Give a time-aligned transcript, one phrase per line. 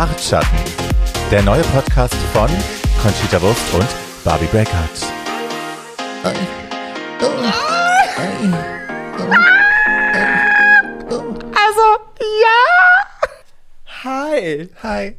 [0.00, 0.58] Bartschatten,
[1.30, 2.48] der neue Podcast von
[3.02, 3.86] Conchita Wurst und
[4.24, 4.96] Barbie Breakout.
[11.54, 11.86] Also,
[12.18, 12.62] ja!
[14.04, 14.70] Hi.
[14.82, 15.16] Hi.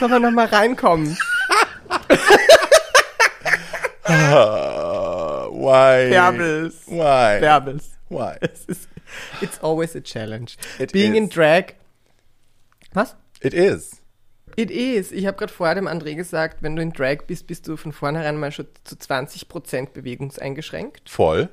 [0.00, 1.16] Sollen wir nochmal reinkommen?
[4.08, 6.10] Uh, why?
[6.10, 6.88] Bärbels.
[6.88, 7.38] Why?
[7.38, 7.90] Bärbels.
[8.08, 8.36] Why?
[9.40, 10.56] It's always a challenge.
[10.80, 11.30] It Being in is.
[11.30, 11.76] drag.
[12.94, 13.14] Was?
[13.42, 13.96] It is.
[14.56, 15.12] It is.
[15.12, 17.92] Ich habe gerade vorher dem André gesagt, wenn du in Drag bist, bist du von
[17.92, 21.08] vornherein mal schon zu 20% bewegungseingeschränkt.
[21.08, 21.48] Voll.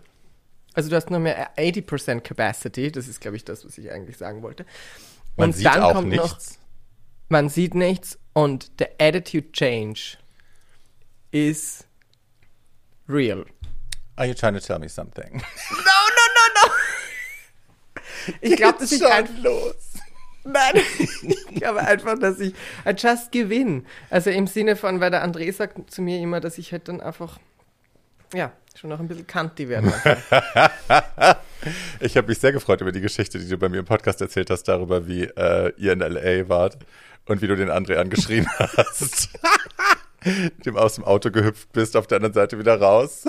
[0.73, 2.91] Also du hast nur mehr 80% Capacity.
[2.91, 4.65] Das ist, glaube ich, das, was ich eigentlich sagen wollte.
[5.37, 6.59] Man Und sieht dann auch kommt noch- nichts.
[7.29, 10.17] Man sieht nichts und the attitude change
[11.31, 11.85] is
[13.07, 13.45] real.
[14.15, 15.31] Are you trying to tell me something?
[15.33, 16.71] No, no, no, no.
[18.41, 19.88] Ich glaube, dass ich einfach, los.
[20.43, 20.75] Nein,
[21.21, 22.53] ich glaube einfach, dass ich
[22.97, 23.85] just in.
[24.09, 27.01] Also im Sinne von, weil der André sagt zu mir immer, dass ich halt dann
[27.01, 27.39] einfach,
[28.33, 29.93] ja, schon noch ein bisschen kanti werden.
[31.99, 34.49] Ich habe mich sehr gefreut über die Geschichte, die du bei mir im Podcast erzählt
[34.49, 36.47] hast, darüber, wie äh, ihr in L.A.
[36.47, 36.77] wart
[37.25, 39.29] und wie du den André angeschrien hast.
[40.65, 43.25] Dem aus dem Auto gehüpft bist, auf der anderen Seite wieder raus.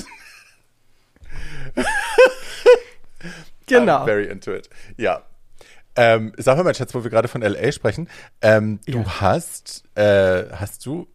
[3.66, 4.02] genau.
[4.02, 4.70] I'm very into it.
[4.96, 5.22] Ja.
[5.96, 7.72] Ähm, sag mal, mein Schatz, wo wir gerade von L.A.
[7.72, 8.08] sprechen.
[8.42, 9.20] Ähm, Du Ja.
[9.20, 11.06] hast, äh, hast du,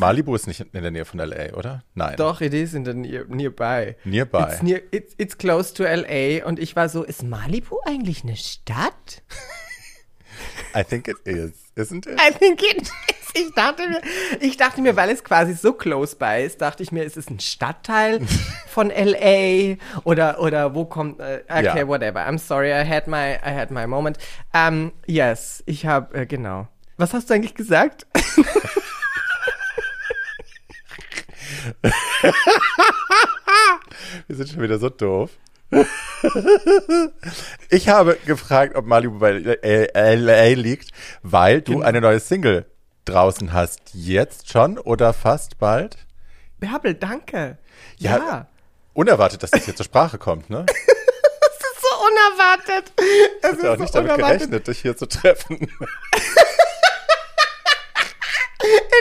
[0.00, 1.84] Malibu ist nicht in der Nähe von L.A., oder?
[1.94, 2.16] Nein.
[2.16, 3.94] Doch, it is in the near, nearby.
[4.04, 4.38] Nearby.
[4.42, 8.36] It's, near, it's, it's close to LA und ich war so, ist Malibu eigentlich eine
[8.36, 9.22] Stadt?
[10.76, 12.20] I think it is, isn't it?
[12.20, 12.90] I think it is.
[13.36, 14.00] Ich dachte mir,
[14.40, 17.28] ich dachte mir, weil es quasi so close by ist, dachte ich mir, ist es
[17.28, 18.20] ein Stadtteil
[18.68, 21.18] von LA oder oder wo kommt?
[21.20, 21.88] Äh, okay, Ja.
[21.88, 22.20] whatever.
[22.20, 24.18] I'm sorry, I had my I had my moment.
[24.52, 26.68] Um, yes, ich habe äh, genau.
[26.96, 28.06] Was hast du eigentlich gesagt?
[34.26, 35.30] Wir sind schon wieder so doof.
[37.68, 40.92] Ich habe gefragt, ob Malibu bei LA liegt,
[41.22, 42.64] weil du eine neue Single
[43.04, 43.80] draußen hast.
[43.92, 45.98] Jetzt schon oder fast bald?
[46.58, 47.58] Bärbel, danke.
[47.98, 48.16] Ja.
[48.16, 48.46] ja.
[48.94, 50.64] Unerwartet, dass das hier zur Sprache kommt, ne?
[51.40, 52.92] Das ist so unerwartet.
[53.42, 55.58] Es Ich habe auch ist nicht so damit gerechnet, dich hier zu treffen.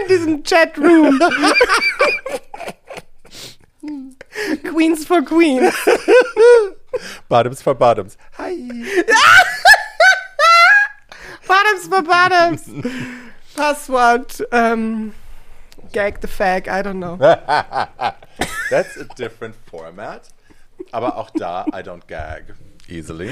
[0.01, 1.19] in diesem Chatroom.
[4.63, 5.73] Queens for Queens.
[7.29, 8.17] Bottoms for Bottoms.
[8.37, 8.55] Hi.
[11.47, 12.69] Bottoms for Bottoms.
[13.55, 14.43] Passwort.
[14.51, 15.13] Ähm,
[15.91, 17.17] gag the fag, I don't know.
[18.69, 20.29] That's a different format.
[20.91, 22.53] Aber auch da, I don't gag
[22.87, 23.29] easily.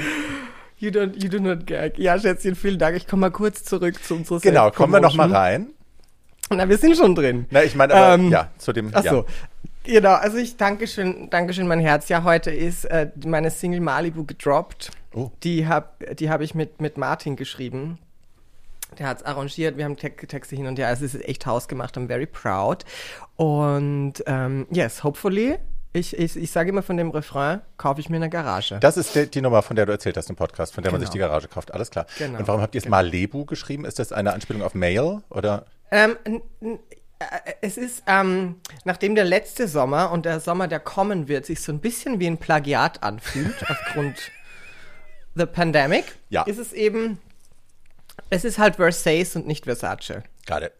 [0.78, 1.98] You, don't, you do not gag.
[1.98, 2.96] Ja, Schätzchen, vielen Dank.
[2.96, 5.68] Ich komme mal kurz zurück zu unserer Genau, kommen wir noch mal rein.
[6.50, 7.46] Na, wir sind schon drin.
[7.50, 8.90] Na, ich meine, aber Ähm, ja, zu dem.
[8.92, 9.24] Ach ja.
[9.84, 12.08] Genau, also ich danke schön, danke schön, mein Herz.
[12.08, 14.90] Ja, heute ist äh, meine Single Malibu gedroppt.
[15.14, 15.30] Oh.
[15.42, 17.98] Die habe die hab ich mit, mit Martin geschrieben.
[18.98, 20.86] Der hat's arrangiert, wir haben Te Texte hin und her.
[20.88, 22.84] Also es ist echt hausgemacht, I'm very proud.
[23.36, 25.56] Und ähm, yes, hopefully,
[25.94, 28.78] ich, ich, ich sage immer von dem Refrain, kaufe ich mir eine Garage.
[28.80, 31.00] Das ist die, die Nummer, von der du erzählt hast im Podcast, von der man
[31.00, 31.24] sich Genau.
[31.26, 31.72] die Garage kauft.
[31.74, 32.06] Alles klar.
[32.18, 32.38] Genau.
[32.38, 32.96] Und warum habt ihr es Genau.
[32.96, 33.84] Malibu geschrieben?
[33.84, 35.64] Ist das eine Anspielung auf Mail oder?
[35.90, 36.16] Ähm,
[36.60, 36.76] äh,
[37.60, 41.72] es ist, ähm, nachdem der letzte Sommer und der Sommer, der kommen wird, sich so
[41.72, 44.30] ein bisschen wie ein Plagiat anfühlt, aufgrund
[45.34, 46.42] the Pandemic, Ja.
[46.42, 47.18] ist es eben,
[48.30, 50.22] es ist halt Versace und nicht Versace.
[50.46, 50.72] Got it.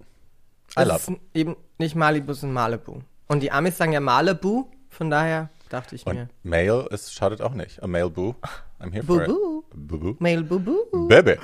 [0.79, 0.97] I Es love.
[0.97, 3.01] ist eben nicht Malibu, sondern Malibu.
[3.29, 7.41] Und die Amis sagen ja Malibu, von daher dachte ich mir, Und Mail ist, schadet
[7.41, 7.83] auch nicht.
[7.83, 8.35] A Mail Boo.
[8.81, 9.65] I'm here Boo for Boo.
[9.71, 9.89] it.
[9.89, 10.17] Boo Boo.
[10.19, 11.09] Mail Bubu.
[11.09, 11.37] Baby.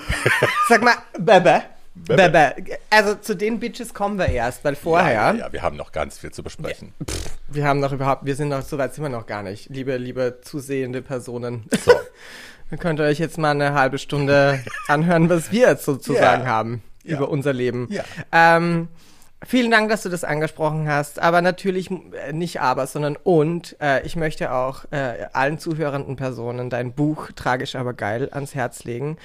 [0.68, 1.62] Sag mal, Bebe.
[2.06, 2.22] Bebe.
[2.30, 2.78] Bebe.
[2.90, 5.12] Also zu den Bitches kommen wir erst, weil vorher.
[5.12, 6.92] Ja, ja, ja, wir haben noch ganz viel zu besprechen.
[7.48, 9.96] Wir haben noch überhaupt, wir sind noch, so weit sind wir noch gar nicht, liebe,
[9.96, 11.64] liebe zusehende Personen.
[11.84, 11.92] So.
[12.70, 16.48] Dann könnt ihr euch jetzt mal eine halbe Stunde anhören, was wir jetzt sozusagen Ja.
[16.48, 17.16] haben Ja.
[17.16, 17.88] über unser Leben.
[17.90, 18.04] Ja.
[18.30, 18.88] Ähm,
[19.46, 23.76] vielen Dank, dass du das angesprochen hast, aber natürlich äh, nicht aber, sondern und.
[23.80, 28.84] Äh, ich möchte auch äh, allen zuhörenden Personen dein Buch Tragisch aber geil ans Herz
[28.84, 29.16] legen.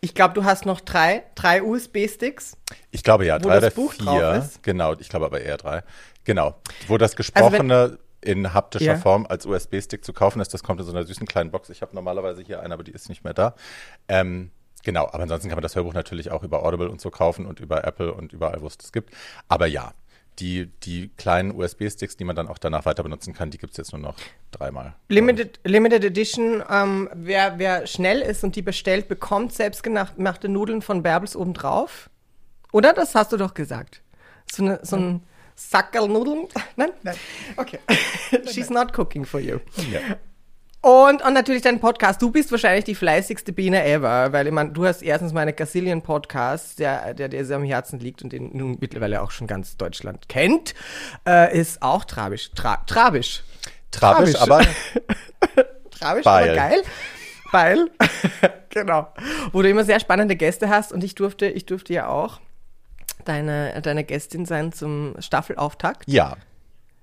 [0.00, 2.56] Ich glaube, du hast noch drei, drei USB-Sticks.
[2.90, 4.48] Ich glaube ja, drei das oder Buch vier.
[4.62, 5.82] Genau, ich glaube aber eher drei.
[6.24, 6.54] Genau.
[6.88, 8.96] Wo das Gesprochene in haptischer Ja.
[8.96, 11.70] Form als USB-Stick zu kaufen ist, das kommt in so einer süßen kleinen Box.
[11.70, 13.54] Ich habe normalerweise hier eine, aber die ist nicht mehr da.
[14.08, 14.50] Ähm,
[14.84, 17.60] genau, aber ansonsten kann man das Hörbuch natürlich auch über Audible und so kaufen und
[17.60, 19.14] über Apple und überall, wo es das gibt.
[19.48, 19.92] Aber ja,
[20.40, 23.76] die, die kleinen USB-Sticks, die man dann auch danach weiter benutzen kann, die gibt es
[23.76, 24.16] jetzt nur noch
[24.50, 24.94] dreimal.
[25.08, 31.02] Limited, Limited Edition, ähm, wer, wer schnell ist und die bestellt, bekommt selbstgemachte Nudeln von
[31.02, 32.10] Bärbels obendrauf.
[32.72, 32.92] Oder?
[32.92, 34.02] Das hast du doch gesagt.
[34.50, 35.22] So, eine, so ein
[35.54, 36.48] Sackerl Nudeln?
[36.76, 36.90] Nein?
[37.02, 37.16] Nein.
[37.56, 37.78] Okay.
[38.50, 39.58] She's not cooking for you.
[39.92, 40.00] Ja.
[40.82, 42.22] Und, und natürlich dein Podcast.
[42.22, 46.00] Du bist wahrscheinlich die fleißigste Biene ever, weil ich meine, du hast erstens meine Gazillion
[46.00, 49.76] Podcast, der, der dir sehr am Herzen liegt und den nun mittlerweile auch schon ganz
[49.76, 50.74] Deutschland kennt,
[51.28, 52.50] äh, ist auch trabisch.
[52.54, 53.42] Tra trabisch.
[53.90, 54.40] Trabisch, Trabisch.
[54.40, 54.62] aber
[55.90, 56.44] Trabisch, Beil.
[56.48, 56.82] aber geil.
[57.52, 57.90] Beil.
[58.70, 59.08] genau.
[59.52, 62.40] Wo du immer sehr spannende Gäste hast und ich durfte, ich durfte ja auch
[63.26, 66.04] deine, deine Gästin sein zum Staffelauftakt.
[66.06, 66.36] ja.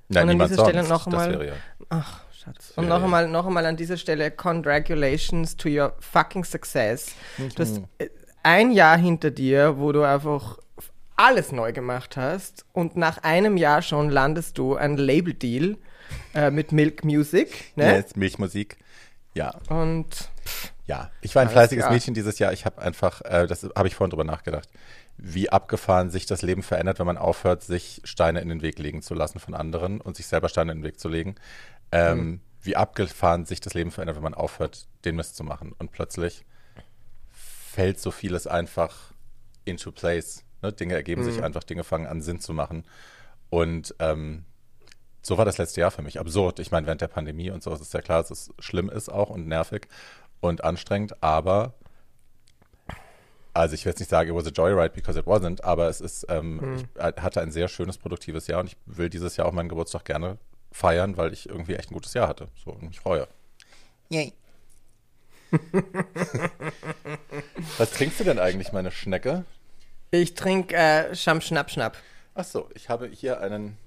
[0.09, 1.53] Nein, Und an dieser Stelle noch das mal- wäre ja.
[1.89, 2.73] Ach, Schatz.
[2.75, 3.03] Ja, Und noch ja.
[3.05, 7.11] einmal, noch einmal an dieser Stelle, congratulations to your fucking success.
[7.37, 8.09] Du hast äh,
[8.43, 10.57] ein Jahr hinter dir, wo du einfach
[11.15, 15.77] alles neu gemacht hast und nach einem Jahr schon landest du ein Label-Deal
[16.35, 17.71] äh, mit Milk Music.
[17.75, 17.95] Ja, Ne?
[17.95, 18.77] jetzt Milchmusik.
[19.33, 20.29] Ja, Und
[20.85, 21.11] ja.
[21.21, 21.93] Ich war ein fleißiges klar.
[21.93, 22.53] Mädchen dieses Jahr.
[22.53, 24.69] Ich habe einfach, äh, das habe ich vorhin drüber nachgedacht,
[25.17, 29.01] wie abgefahren sich das Leben verändert, wenn man aufhört, sich Steine in den Weg legen
[29.01, 31.35] zu lassen von anderen und sich selber Steine in den Weg zu legen.
[31.91, 32.41] Ähm, Mhm.
[32.61, 35.73] Wie abgefahren sich das Leben verändert, wenn man aufhört, den Mist zu machen.
[35.77, 36.45] Und plötzlich
[37.31, 39.13] fällt so vieles einfach
[39.63, 40.43] into place.
[40.61, 40.73] Ne?
[40.73, 41.25] Dinge ergeben Mhm.
[41.31, 42.83] sich einfach, Dinge fangen an Sinn zu machen.
[43.49, 44.43] Und ähm,
[45.21, 46.19] so war das letzte Jahr für mich.
[46.19, 46.59] Absurd.
[46.59, 49.09] Ich meine, während der Pandemie und so ist es ja klar, dass es schlimm ist
[49.09, 49.87] auch und nervig
[50.41, 51.73] und anstrengend, aber
[53.53, 55.99] also ich will jetzt nicht sagen, it was a joyride because it wasn't, aber es
[55.99, 59.47] ist, ähm, ich äh, hatte ein sehr schönes, produktives Jahr und ich will dieses Jahr
[59.47, 60.37] auch meinen Geburtstag gerne
[60.77, 62.47] feiern, weil ich irgendwie echt ein gutes Jahr hatte.
[62.63, 63.27] So, und mich freue.
[64.09, 64.31] Yay.
[67.77, 69.45] Was trinkst du denn eigentlich, meine Schnecke?
[70.11, 71.97] ich trinke äh, Scham Schnapp Schnapp.
[72.35, 73.77] Ach so, ich habe hier einen,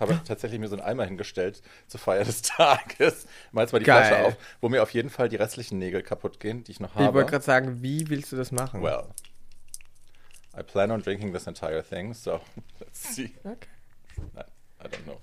[0.00, 3.26] habe tatsächlich mir so einen Eimer hingestellt zur Feier des Tages.
[3.52, 4.06] Mal jetzt mal die Geil.
[4.06, 6.90] Flasche auf, wo mir auf jeden Fall die restlichen Nägel kaputt gehen, die ich noch
[6.90, 7.26] Ich wollte habe.
[7.26, 8.82] gerade sagen, wie willst du das machen?
[8.82, 9.08] Well,
[10.58, 12.40] I plan on drinking this entire thing, so
[12.80, 13.34] let's see.
[13.44, 13.68] Okay.
[14.32, 14.44] Nein,
[14.80, 15.20] I don't know.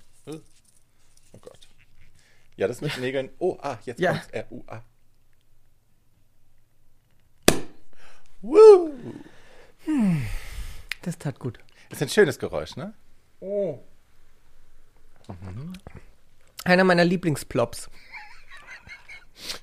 [2.56, 3.30] Ja, das mit Nägeln.
[3.38, 4.12] Oh, ah, jetzt Ja.
[4.12, 4.28] kommt's.
[4.28, 4.82] R, U, A.
[8.42, 8.90] Woo!
[11.02, 11.58] Das tat gut.
[11.88, 12.94] Das ist ein schönes Geräusch, ne?
[13.40, 13.78] Oh.
[16.64, 17.88] Einer meiner Lieblingsplops.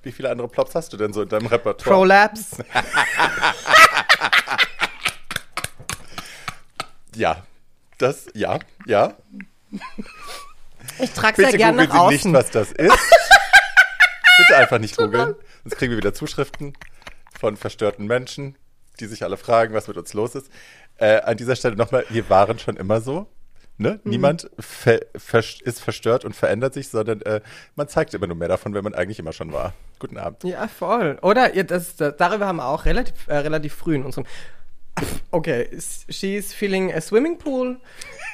[0.04, 1.98] Wie viele andere Plops hast du denn so in deinem Repertoire?
[2.00, 2.66] Prolapse.
[7.16, 7.46] Ja,
[7.98, 9.18] das, ja, ja.
[11.00, 12.32] Ich trage sehr Bitte gerne googeln nach Sie außen.
[12.32, 12.92] nicht, was das ist.
[14.38, 15.36] Bitte einfach nicht googeln.
[15.64, 16.74] Sonst kriegen wir wieder Zuschriften
[17.38, 18.58] von verstörten Menschen,
[19.00, 20.50] die sich alle fragen, was mit uns los ist.
[20.98, 23.28] Äh, an dieser Stelle nochmal, wir waren schon immer so.
[23.78, 24.02] Ne?
[24.04, 24.10] Mhm.
[24.12, 27.40] Niemand ver ver ist verstört und verändert sich, sondern äh,
[27.76, 29.74] man zeigt immer nur mehr davon, wenn man eigentlich immer schon war.
[30.00, 30.44] Guten Abend.
[30.44, 31.18] Ja, voll.
[31.22, 31.56] Oder?
[31.56, 34.26] Ja, das, das, darüber haben wir auch relativ, äh, relativ früh in unserem.
[35.32, 37.80] Okay, is- she's feeling a swimming pool.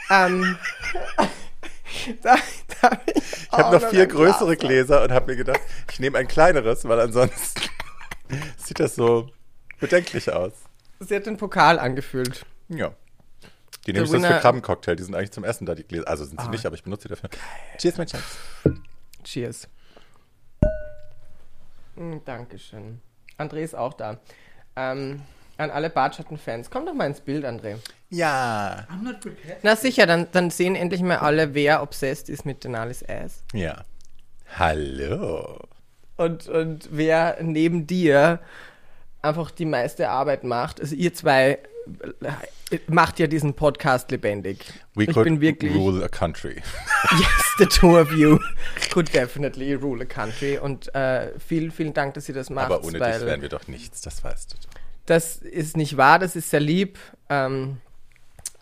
[0.09, 0.57] Ähm,
[2.21, 2.35] da,
[2.81, 5.59] da ich Ich habe noch vier größere Gläser und habe mir gedacht,
[5.91, 7.61] ich nehme ein kleineres, weil ansonsten
[8.57, 9.29] sieht das so
[9.79, 10.53] bedenklich aus.
[10.99, 12.45] Sie hat den Pokal angefüllt.
[12.69, 12.93] Ja.
[13.85, 14.95] Die nehme ich sonst für Krabbencocktail.
[14.95, 16.07] Die sind eigentlich zum Essen da, die Gläser.
[16.07, 16.49] Also sind sie Ah.
[16.49, 17.29] nicht, aber ich benutze sie dafür.
[17.77, 18.23] Cheers, mein Schatz.
[19.23, 19.67] Cheers.
[21.95, 23.01] Mm, Dankeschön.
[23.38, 24.19] André ist auch da.
[24.75, 25.21] Ähm,
[25.57, 27.77] an alle Bartschatten-Fans, komm doch mal ins Bild, André.
[28.09, 28.85] Ja.
[28.89, 29.59] I'm not prepared.
[29.63, 33.43] Na sicher, dann, dann sehen endlich mal alle, wer obsessed ist mit Denalis Ass.
[33.53, 33.83] Ja.
[34.57, 35.59] Hallo.
[36.17, 38.39] Und, und wer neben dir
[39.21, 40.79] einfach die meiste Arbeit macht.
[40.79, 41.59] Also ihr zwei
[42.71, 44.65] äh, macht ja diesen Podcast lebendig.
[44.93, 46.55] We ich could bin wirklich, rule a country.
[47.12, 48.39] yes, the two of you
[48.91, 50.57] could definitely rule a country.
[50.57, 52.67] Und äh, vielen, vielen Dank, dass ihr das macht.
[52.67, 54.85] Aber ohne weil dich wären wir doch nichts, das weißt du doch.
[55.05, 56.97] Das ist nicht wahr, das ist sehr lieb.
[57.29, 57.77] Um,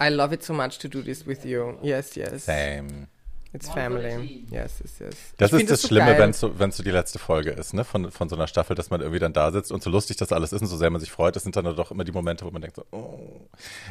[0.02, 1.74] I love it so much to do this with you.
[1.82, 2.46] Yes, yes.
[2.46, 3.08] Same.
[3.54, 4.46] It's family.
[4.50, 5.16] Yes, yes, yes.
[5.38, 7.52] Das Ich ist find das so Schlimme, wenn es so, wenn's so die letzte Folge
[7.52, 7.84] ist, ne?
[7.84, 10.32] Von, von so einer Staffel, dass man irgendwie dann da sitzt und so lustig das
[10.32, 12.46] alles ist und so sehr man sich freut, das sind dann doch immer die Momente,
[12.46, 13.42] wo man denkt so, oh,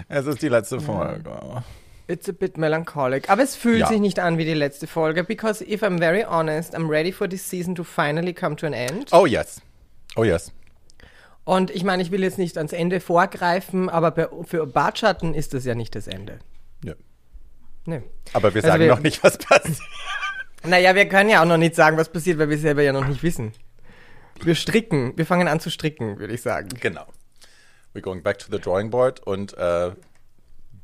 [0.09, 1.63] es ist die letzte Folge.
[2.09, 3.31] It's a bit melancholic.
[3.31, 3.87] Aber es fühlt Ja.
[3.87, 7.29] sich nicht an wie die letzte Folge, because if I'm very honest, I'm ready for
[7.29, 9.11] this season to finally come to an end.
[9.13, 9.61] Oh yes.
[10.17, 10.51] Oh yes.
[11.45, 15.65] Und ich meine, ich will jetzt nicht ans Ende vorgreifen, aber für Bartschatten ist das
[15.65, 16.39] ja nicht das Ende.
[16.85, 16.95] Ja.
[17.85, 18.03] Nee.
[18.33, 19.79] Aber wir Also sagen wir- noch nicht, was passiert.
[20.65, 23.07] Naja, wir können ja auch noch nicht sagen, was passiert, weil wir selber ja noch
[23.09, 23.53] nicht wissen.
[24.43, 25.17] Wir stricken.
[25.17, 26.69] Wir fangen an zu stricken, würde ich sagen.
[26.81, 27.05] Genau.
[27.95, 29.91] We're going back to the drawing board und äh,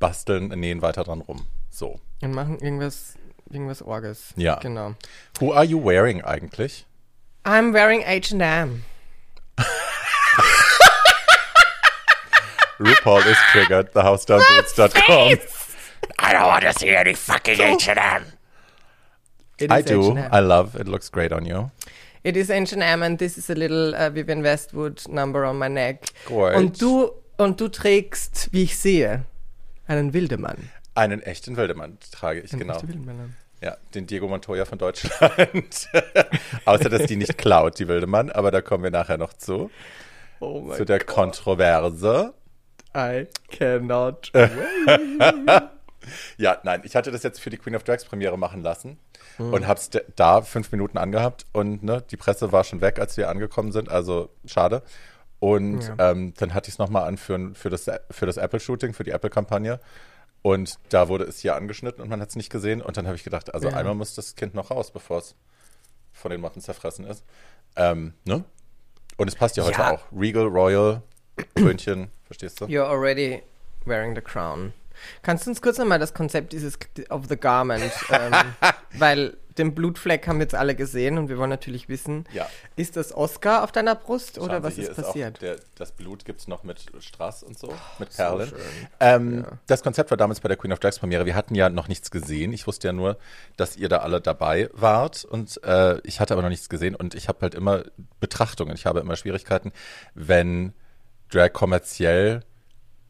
[0.00, 1.46] basteln, nähen weiter dran rum.
[1.70, 2.00] So.
[2.20, 3.14] Und machen irgendwas,
[3.50, 4.34] irgendwas Orges.
[4.36, 4.56] Ja.
[4.56, 4.94] Genau.
[5.38, 6.84] Who are you wearing eigentlich?
[7.44, 8.82] I'm wearing H&M.
[12.78, 15.38] RuPaul is triggered, thehousedownboots.com.
[16.20, 18.24] I don't want to see any fucking H&M.
[19.68, 20.12] I do.
[20.12, 20.28] H&M.
[20.32, 20.76] I love.
[20.76, 21.70] It looks great on you.
[22.22, 26.12] It is H&M and this is a little uh, Vivian Westwood number on my neck.
[26.26, 26.56] Great.
[26.56, 29.24] Und du, und du trägst, wie ich sehe,
[29.86, 30.70] einen Wildemann.
[30.94, 32.74] Einen echten Wildemann trage ich, genau.
[32.74, 33.36] Echte Wildemann.
[33.60, 35.88] Ja, den Diego Montoya von Deutschland.
[36.64, 39.70] Außer, dass die nicht klaut, die Wildemann, aber da kommen wir nachher noch zu.
[40.40, 42.34] Oh mein Zu der Kontroverse.
[42.96, 44.30] I cannot.
[46.38, 48.98] Ja, nein, ich hatte das jetzt für die Queen of Drags Premiere machen lassen
[49.36, 53.16] und hab's d- da fünf Minuten angehabt und ne, die Presse war schon weg, als
[53.18, 54.82] wir angekommen sind, also schade.
[55.38, 56.10] Und Ja.
[56.12, 59.10] ähm, dann hatte ich es nochmal an für, für das, für das Apple-Shooting, für die
[59.10, 59.80] Apple-Kampagne.
[60.40, 62.80] Und da wurde es hier angeschnitten und man hat es nicht gesehen.
[62.80, 63.76] Und dann habe ich gedacht, also Ja.
[63.76, 65.34] einmal muss das Kind noch raus, bevor es
[66.12, 67.22] von den Motten zerfressen ist.
[67.76, 68.44] Ähm, ne?
[69.18, 69.92] Und es passt ja heute Ja.
[69.92, 70.00] auch.
[70.16, 71.02] Regal, Royal,
[71.54, 72.64] Krönchen, verstehst du?
[72.64, 73.42] You're already
[73.84, 74.72] wearing the crown.
[75.22, 76.78] Kannst du uns kurz nochmal das Konzept dieses
[77.10, 78.32] of the garment, ähm,
[78.98, 82.46] weil den Blutfleck haben jetzt alle gesehen und wir wollen natürlich wissen, Ja.
[82.76, 85.42] ist das Oscar auf deiner Brust oder Schauen was Sie, hier ist passiert?
[85.42, 88.48] der, das Blut gibt es noch mit Strass und so, mit Perlen.
[88.48, 88.58] schön.
[89.00, 89.58] ähm, Ja.
[89.66, 91.26] Das Konzept war damals bei der Queen of Drags Premiere.
[91.26, 92.52] Wir hatten ja noch nichts gesehen.
[92.52, 93.18] Ich wusste ja nur,
[93.56, 97.14] dass ihr da alle dabei wart und äh, ich hatte aber noch nichts gesehen und
[97.14, 97.82] ich habe halt immer
[98.20, 98.74] Betrachtungen.
[98.74, 99.72] Ich habe immer Schwierigkeiten,
[100.14, 100.72] wenn
[101.30, 102.40] Drag kommerziell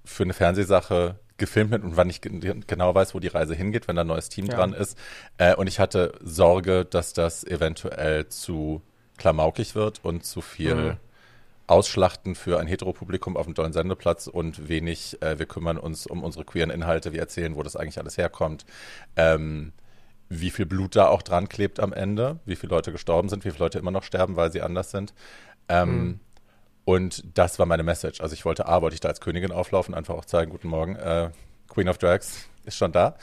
[0.05, 3.89] für eine Fernsehsache gefilmt wird und wann ich gen- genau weiß, wo die Reise hingeht,
[3.89, 4.57] wenn da ein neues Team Ja.
[4.57, 4.99] dran ist.
[5.39, 8.83] Äh, und ich hatte Sorge, dass das eventuell zu
[9.17, 10.97] klamaukig wird und zu viel Mhm.
[11.67, 16.23] Ausschlachten für ein Heteropublikum auf dem dollen Sendeplatz und wenig, äh, wir kümmern uns um
[16.25, 18.65] unsere queeren Inhalte, wir erzählen, wo das eigentlich alles herkommt.
[19.17, 19.73] Ähm,
[20.31, 23.51] wie viel Blut da auch dran klebt am Ende, wie viele Leute gestorben sind, wie
[23.51, 25.15] viele Leute immer noch sterben, weil sie anders sind.
[25.69, 26.21] Ähm,
[26.89, 28.23] Und das war meine Message.
[28.23, 30.97] Also ich wollte A, wollte ich da als Königin auflaufen, einfach auch zeigen, guten Morgen,
[30.97, 31.29] äh,
[31.69, 33.15] Queen of Drags ist schon da.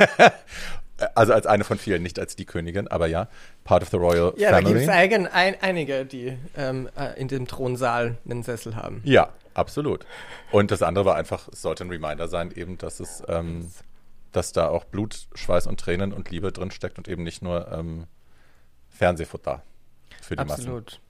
[1.14, 3.28] also als eine von vielen, nicht als die Königin, aber ja,
[3.62, 4.82] part of the royal Ja, da gibt family.
[4.82, 9.02] es ein, einige, die ähm, äh, in dem Thronsaal einen Sessel haben.
[9.04, 10.04] Ja, absolut.
[10.50, 13.70] Und das andere war einfach, es sollte ein Reminder sein, eben, dass es, ähm,
[14.32, 17.70] dass da auch Blut, Schweiß und Tränen und Liebe drin steckt und eben nicht nur
[17.70, 18.08] ähm,
[18.88, 19.62] Fernsehfutter
[20.20, 20.62] für die Massen.
[20.62, 21.00] Absolut.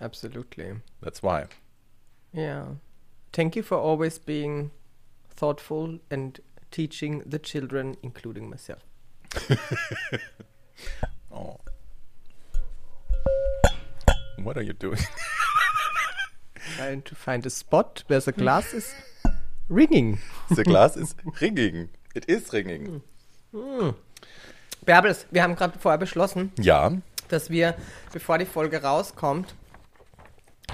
[0.00, 0.74] Absolutely.
[1.02, 1.46] That's why.
[2.32, 2.64] Yeah.
[3.32, 4.70] Thank you for always being
[5.30, 6.40] thoughtful and
[6.70, 8.84] teaching the children, including myself.
[11.30, 11.58] Oh.
[14.42, 14.98] What are you doing?
[16.76, 18.94] Trying to find a spot where the glass is
[19.68, 20.18] ringing.
[20.50, 21.90] The glass is ringing.
[22.14, 23.02] It is ringing.
[24.86, 26.92] Bärbels, wir haben gerade vorher beschlossen, Ja,
[27.28, 27.74] dass wir,
[28.12, 29.54] bevor die Folge rauskommt,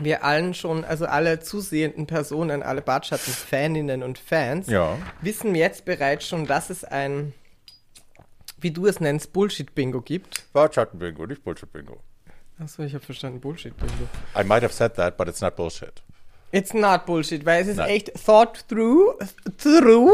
[0.00, 4.98] wir allen schon, also alle zusehenden Personen, alle Bartschatten-Faninnen und Fans, ja.
[5.20, 7.32] wissen jetzt bereits schon, dass es ein,
[8.58, 10.52] wie du es nennst, Bullshit-Bingo gibt.
[10.52, 12.00] Bartschattenbingo, nicht Bullshit-Bingo.
[12.58, 14.08] Achso, ich habe verstanden, Bullshit-Bingo.
[14.38, 16.02] I might have said that, but it's not bullshit.
[16.54, 17.90] It's not Bullshit, weil es ist Nein.
[17.90, 19.16] echt thought through,
[19.58, 20.12] through.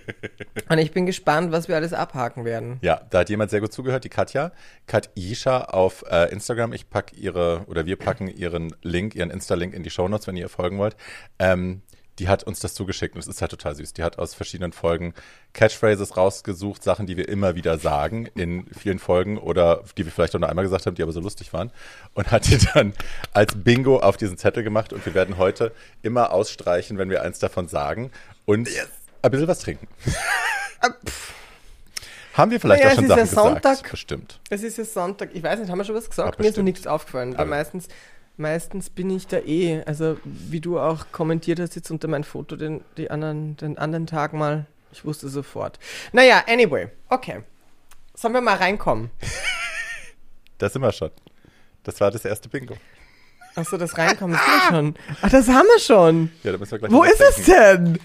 [0.70, 2.78] und ich bin gespannt, was wir alles abhaken werden.
[2.80, 4.52] Ja, da hat jemand sehr gut zugehört, die Katja.
[4.86, 6.72] Kat Isha auf äh, Instagram.
[6.72, 10.46] Ich packe ihre, oder wir packen ihren Link, ihren Insta-Link in die Shownotes, wenn ihr
[10.46, 10.96] ihr folgen wollt.
[11.38, 11.82] Ähm,
[12.18, 13.92] die hat uns das zugeschickt und es ist halt total süß.
[13.92, 15.12] Die hat aus verschiedenen Folgen
[15.52, 20.34] Catchphrases rausgesucht, Sachen, die wir immer wieder sagen in vielen Folgen oder die wir vielleicht
[20.34, 21.70] auch nur einmal gesagt haben, die aber so lustig waren
[22.14, 22.92] und hat die dann
[23.32, 27.38] als Bingo auf diesen Zettel gemacht und wir werden heute immer ausstreichen, wenn wir eins
[27.38, 28.10] davon sagen
[28.44, 28.68] und
[29.22, 29.88] ein bisschen was trinken.
[32.34, 33.76] Haben wir vielleicht Naja, auch schon es ist Sachen ja gesagt?
[33.76, 33.90] Sonntag.
[33.90, 34.40] Bestimmt.
[34.50, 35.30] Es ist ja Sonntag.
[35.32, 36.36] Ich weiß nicht, haben wir schon was gesagt?
[36.38, 37.32] Ah, Mir ist noch nichts aufgefallen.
[37.32, 37.88] Weil Aber- meistens,
[38.36, 42.56] meistens bin ich da eh, also wie du auch kommentiert hast jetzt unter mein Foto
[42.56, 44.66] den, die anderen, den anderen Tag mal.
[44.92, 45.78] Ich wusste sofort.
[46.12, 46.88] Naja, anyway.
[47.08, 47.42] Okay.
[48.14, 49.10] Sollen wir mal reinkommen?
[50.58, 51.10] Da sind wir schon.
[51.82, 52.78] Das war das erste Bingo.
[53.56, 54.94] Achso, das Reinkommen ist wir schon.
[55.20, 56.30] Ach, das haben wir schon.
[56.42, 57.98] Ja, da müssen wir gleich Wo ist es denn?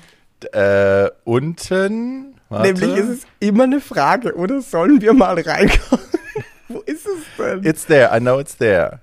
[0.51, 2.35] Äh, unten.
[2.49, 2.73] Warte.
[2.73, 6.05] Nämlich ist es immer eine Frage, oder sollen wir mal reinkommen?
[6.67, 7.63] Wo ist es denn?
[7.63, 8.15] It's there.
[8.15, 8.99] I know it's there.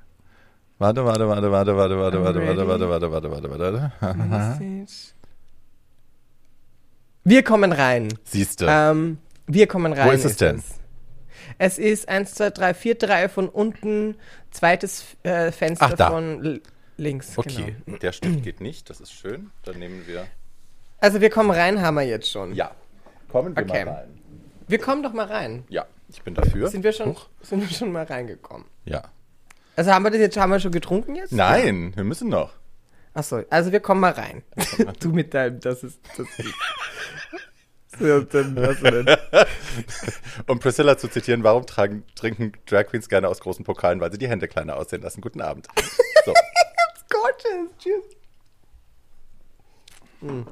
[0.78, 4.18] Warte, warte, warte, warte, warte, warte, warte, warte, warte, warte, warte, warte, warte.
[4.28, 5.12] Message.
[7.24, 8.08] Wir kommen rein.
[8.24, 8.66] Siehst du.
[8.68, 10.08] Ähm, wir kommen rein.
[10.08, 10.56] Wo ist es denn?
[11.58, 11.78] Es.
[11.78, 14.14] es ist 1, 2, 3, vierte Reihe von unten,
[14.50, 16.60] zweites äh, Fenster Ach, von
[16.96, 17.36] links.
[17.36, 17.98] okay, Genau.
[17.98, 18.88] der Stift geht nicht.
[18.88, 19.50] Das ist schön.
[19.64, 20.26] Dann nehmen wir.
[21.00, 22.54] Also wir kommen rein, haben wir jetzt schon.
[22.54, 22.70] Ja.
[23.30, 23.84] Kommen wir Okay.
[23.84, 24.08] mal rein.
[24.68, 25.64] Wir kommen doch mal rein.
[25.68, 26.68] Ja, ich bin dafür.
[26.68, 27.26] Sind wir schon, Huch.
[27.42, 28.66] sind wir schon mal reingekommen?
[28.84, 29.02] Ja.
[29.78, 31.30] Also haben wir das jetzt haben wir schon getrunken jetzt?
[31.30, 32.52] Nein, wir müssen noch.
[33.14, 34.42] Achso, also wir kommen mal rein.
[35.00, 36.52] du mit deinem, das ist, das ist.
[38.00, 39.06] Denn?
[40.48, 44.00] Um Priscilla zu zitieren, warum tragen, trinken Drag Queens gerne aus großen Pokalen?
[44.00, 45.20] Weil sie die Hände kleiner aussehen lassen.
[45.20, 45.68] Guten Abend.
[46.24, 46.34] So.
[47.08, 48.04] Gorgeous, tschüss.
[50.20, 50.44] Hey!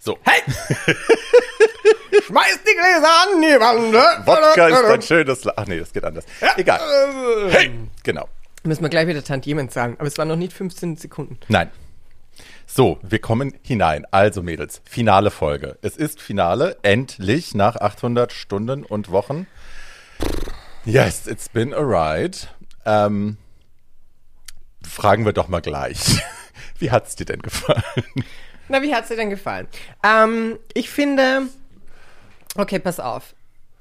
[0.00, 0.18] So.
[0.22, 0.40] Hey!
[2.26, 4.26] Schmeiß die Gläser an die Wand.
[4.26, 5.44] Wodka ist ein schönes...
[5.44, 6.24] La Ach nee, das geht anders.
[6.56, 6.80] Egal.
[7.50, 7.70] Hey!
[8.02, 8.26] Genau.
[8.62, 11.38] Müssen wir gleich wieder Tantiemen sagen, aber es waren noch nicht 15 Sekunden.
[11.48, 11.70] Nein.
[12.66, 14.06] So, wir kommen hinein.
[14.10, 15.78] Also Mädels, finale Folge.
[15.82, 19.46] Es ist Finale, endlich, nach 800 Stunden und Wochen.
[20.86, 22.38] Yes, it's been a ride.
[22.86, 23.36] Ähm,
[24.82, 26.22] fragen wir doch mal gleich.
[26.78, 27.82] Wie hat's dir denn gefallen?
[28.70, 29.66] Na, wie hat's dir denn gefallen?
[30.04, 31.48] Ähm, ich finde,
[32.56, 33.34] okay, pass auf.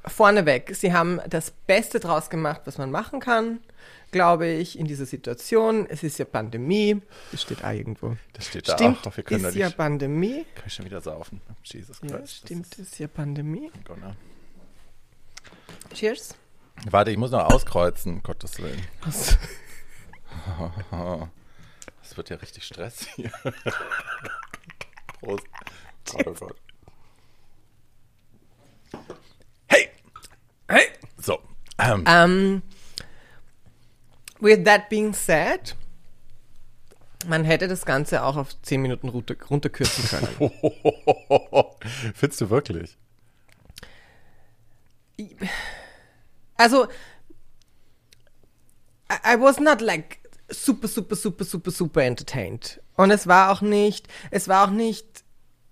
[0.05, 3.59] Vorneweg, sie haben das Beste draus gemacht, was man machen kann,
[4.09, 5.85] glaube ich, in dieser Situation.
[5.87, 6.99] Es ist ja Pandemie.
[7.31, 8.17] Das steht auch irgendwo.
[8.33, 9.15] Das steht da Stimmt, auch.
[9.15, 9.77] Wir können ist da ja nicht.
[9.77, 10.45] Pandemie.
[10.55, 11.39] Kann ich schon wieder saufen?
[11.63, 12.11] Jesus Christ.
[12.11, 13.69] Ja, das stimmt, ist ist ja Pandemie.
[13.85, 14.15] Gonna.
[15.93, 16.33] Cheers.
[16.89, 18.81] Warte, ich muss noch auskreuzen, Gottes Willen.
[19.05, 19.37] Das
[22.17, 23.31] wird ja richtig Stress hier.
[25.21, 25.43] Prost.
[26.11, 26.55] Gott, oh Gott.
[29.67, 29.89] Hey!
[30.69, 30.87] Hey!
[31.21, 31.39] So.
[31.77, 32.61] Ähm, Um,
[34.39, 35.75] with that being said,
[37.27, 40.51] man hätte das Ganze auch auf 10 Minuten runter, runterkürzen können.
[42.15, 42.97] Findest du wirklich?
[46.57, 46.87] Also,
[49.09, 50.18] I, I was not like
[50.49, 52.81] super, super, super, super, super entertained.
[52.95, 55.05] Und es war auch nicht, es war auch nicht,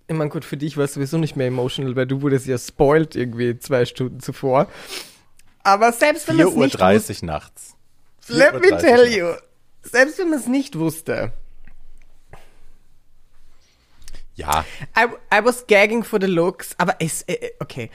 [0.07, 2.57] ich meine, gut, für dich war es sowieso nicht mehr emotional, weil du wurdest ja
[2.57, 4.67] spoiled irgendwie zwei Stunden zuvor.
[5.63, 7.75] Aber selbst wenn es nicht wusste, 4.30 Uhr nachts.
[8.29, 9.15] let 4:30 me tell nachts.
[9.15, 11.34] you, selbst wenn man es nicht wusste,
[14.36, 14.63] Ja,
[14.96, 17.90] I, I was gagging for the looks, aber es, äh, okay.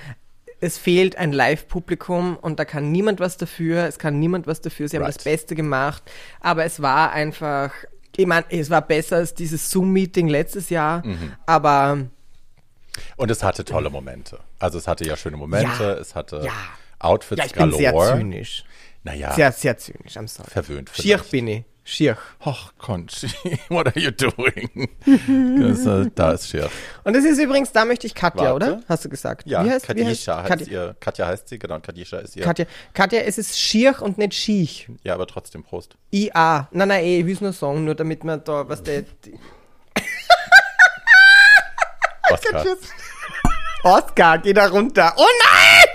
[0.62, 3.84] Es fehlt ein Live-Publikum und da kann niemand was dafür.
[3.86, 4.86] Es kann niemand was dafür.
[4.88, 5.16] Sie haben Right.
[5.16, 6.02] das Beste gemacht.
[6.40, 7.72] Aber es war einfach,
[8.16, 11.04] ich meine, es war besser als dieses Zoom-Meeting letztes Jahr.
[11.04, 11.32] Mhm.
[11.46, 11.98] Aber
[13.16, 14.38] und es hatte tolle Momente.
[14.60, 15.92] Also es hatte ja schöne Momente, Ja.
[15.94, 16.52] es hatte Ja.
[17.00, 18.18] Outfits ja, ich bin sehr galore.
[18.18, 18.64] zynisch.
[19.02, 20.16] Naja, Sehr, sehr zynisch.
[20.16, 20.48] I'm sorry.
[20.48, 21.30] verwöhnt Schier vielleicht.
[21.32, 21.64] bin ich.
[21.84, 22.16] Schier.
[22.44, 23.26] Och, Conchi,
[23.68, 24.88] what are you doing?
[25.04, 26.70] das, äh, da ist Schier.
[27.02, 28.54] Und das ist übrigens, da möchte ich Katja, Warte.
[28.54, 28.82] oder?
[28.88, 29.48] Hast du gesagt?
[29.48, 30.66] Ja, wie heißt, Kadisha heißt, Katja?
[30.66, 30.96] ihr.
[31.00, 31.80] Katja heißt sie, genau.
[31.80, 32.44] Kadisha ist ihr.
[32.44, 32.66] Katja.
[32.94, 34.88] Katja, es ist Schier und nicht Schiech.
[35.02, 35.96] Ja, aber trotzdem Prost.
[36.12, 36.68] IA.
[36.70, 39.02] Nein, nein, eh, ich will es nur sagen, nur damit man da, was der.
[42.30, 42.64] Oscar.
[43.82, 45.12] Oscar, geh da runter.
[45.16, 45.86] Oh nein!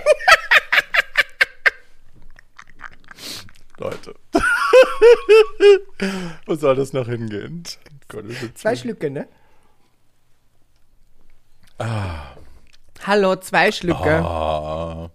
[3.78, 4.14] Leute.
[6.46, 7.64] Wo soll das noch hingehen?
[8.54, 9.26] Zwei Schlücke, ne?
[13.06, 14.22] Hallo, zwei Schlücke.
[14.24, 15.10] Ah.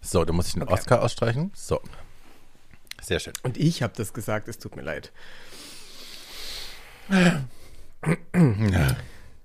[0.00, 1.52] So, da muss ich den Oscar ausstreichen.
[1.54, 1.80] So.
[3.02, 3.34] Sehr schön.
[3.42, 5.12] Und ich habe das gesagt, es tut mir leid.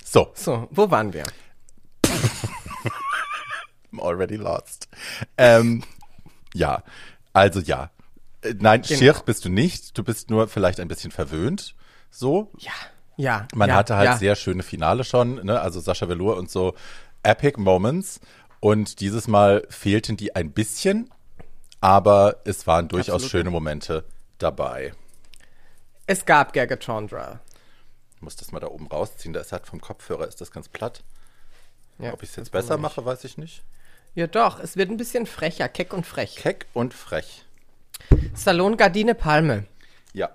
[0.04, 1.24] So, So, wo waren wir?
[3.92, 4.88] I'm already lost.
[5.38, 5.84] Ähm,
[6.54, 6.84] ja,
[7.34, 7.90] also ja.
[8.42, 9.00] Äh, Nein, Genau.
[9.00, 9.98] schier bist du nicht.
[9.98, 11.76] Du bist nur vielleicht ein bisschen verwöhnt.
[12.10, 12.52] So.
[12.58, 12.72] Ja,
[13.18, 13.48] ja.
[13.54, 14.18] Man ja, hatte halt ja.
[14.18, 15.60] sehr schöne Finale schon, ne?
[15.60, 16.76] also Sascha Velour und so
[17.24, 18.20] Epic Moments.
[18.60, 21.10] Und dieses Mal fehlten die ein bisschen,
[21.80, 23.32] aber es waren durchaus Absolut.
[23.32, 24.06] schöne Momente
[24.38, 24.94] dabei.
[26.06, 27.40] Es gab Gargatondra.
[28.16, 29.34] Ich muss das mal da oben rausziehen.
[29.34, 31.04] Da ist halt vom Kopfhörer ist das ganz platt.
[31.98, 33.64] Ja, Ob ich es jetzt besser mache, weiß ich nicht.
[34.14, 36.36] Ja, doch, es wird ein bisschen frecher, keck und frech.
[36.36, 37.46] Keck und frech.
[38.34, 39.66] Salon Gardine Palme.
[40.14, 40.30] Ja.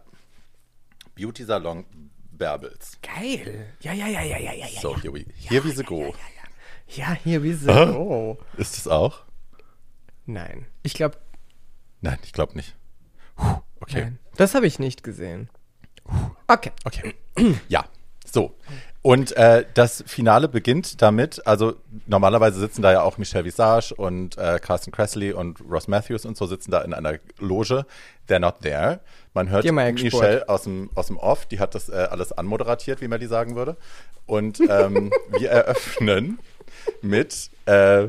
[1.15, 1.85] Beauty Salon
[2.33, 2.99] Bärbels.
[3.03, 3.67] Geil.
[3.81, 4.81] Ja, ja, ja, ja, ja, ja, ja.
[4.81, 6.15] So, here we, here we go.
[6.89, 7.71] Ja, hier, wie so.
[7.71, 7.93] Aha.
[7.97, 8.39] Oh.
[8.57, 9.25] Ist es auch?
[10.25, 10.67] Nein.
[10.83, 11.19] Ich glaube,
[12.01, 12.77] Nein, ich glaube nicht.
[13.35, 14.01] Puh, okay.
[14.03, 14.19] nein.
[14.37, 15.49] Das habe ich nicht gesehen.
[16.47, 16.71] Okay.
[16.85, 17.15] Okay.
[17.69, 17.85] ja,
[18.25, 18.57] so.
[19.07, 21.77] Und äh, das Finale beginnt damit, also
[22.09, 26.37] normalerweise sitzen da ja auch Michelle Visage und äh, Carsten Kressley und Ross Matthews und
[26.37, 27.87] so sitzen da in einer Loge.
[28.29, 28.99] They're not there.
[29.33, 29.65] Man hört.
[30.03, 33.29] Michelle aus dem, aus dem Off, die hat das äh, alles anmoderatiert, wie man die
[33.29, 33.77] sagen würde.
[34.27, 36.41] Und ähm, wir eröffnen
[37.01, 38.09] mit äh,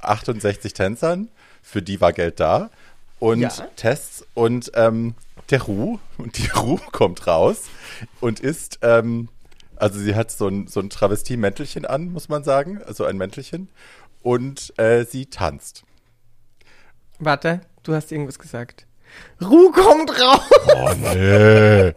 [0.00, 1.26] 68 Tänzern,
[1.60, 2.70] für die war Geld da.
[3.18, 3.50] Und Ja.
[3.74, 5.16] Tests und ähm,
[5.50, 7.64] der Ru, und die Ru kommt raus
[8.20, 9.28] und ist, ähm,
[9.76, 13.68] also sie hat so ein, so ein Travestie-Mäntelchen an, muss man sagen, also ein Mäntelchen,
[14.22, 15.84] und äh, sie tanzt.
[17.18, 18.86] Warte, du hast irgendwas gesagt.
[19.40, 20.50] Ruh kommt raus.
[20.74, 21.94] Oh nee.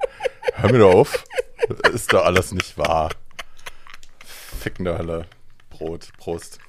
[0.53, 1.23] Hör mir doch auf.
[1.83, 3.09] Das ist doch alles nicht wahr.
[4.25, 5.25] Fickende Hölle.
[5.69, 6.59] Brot, Prost.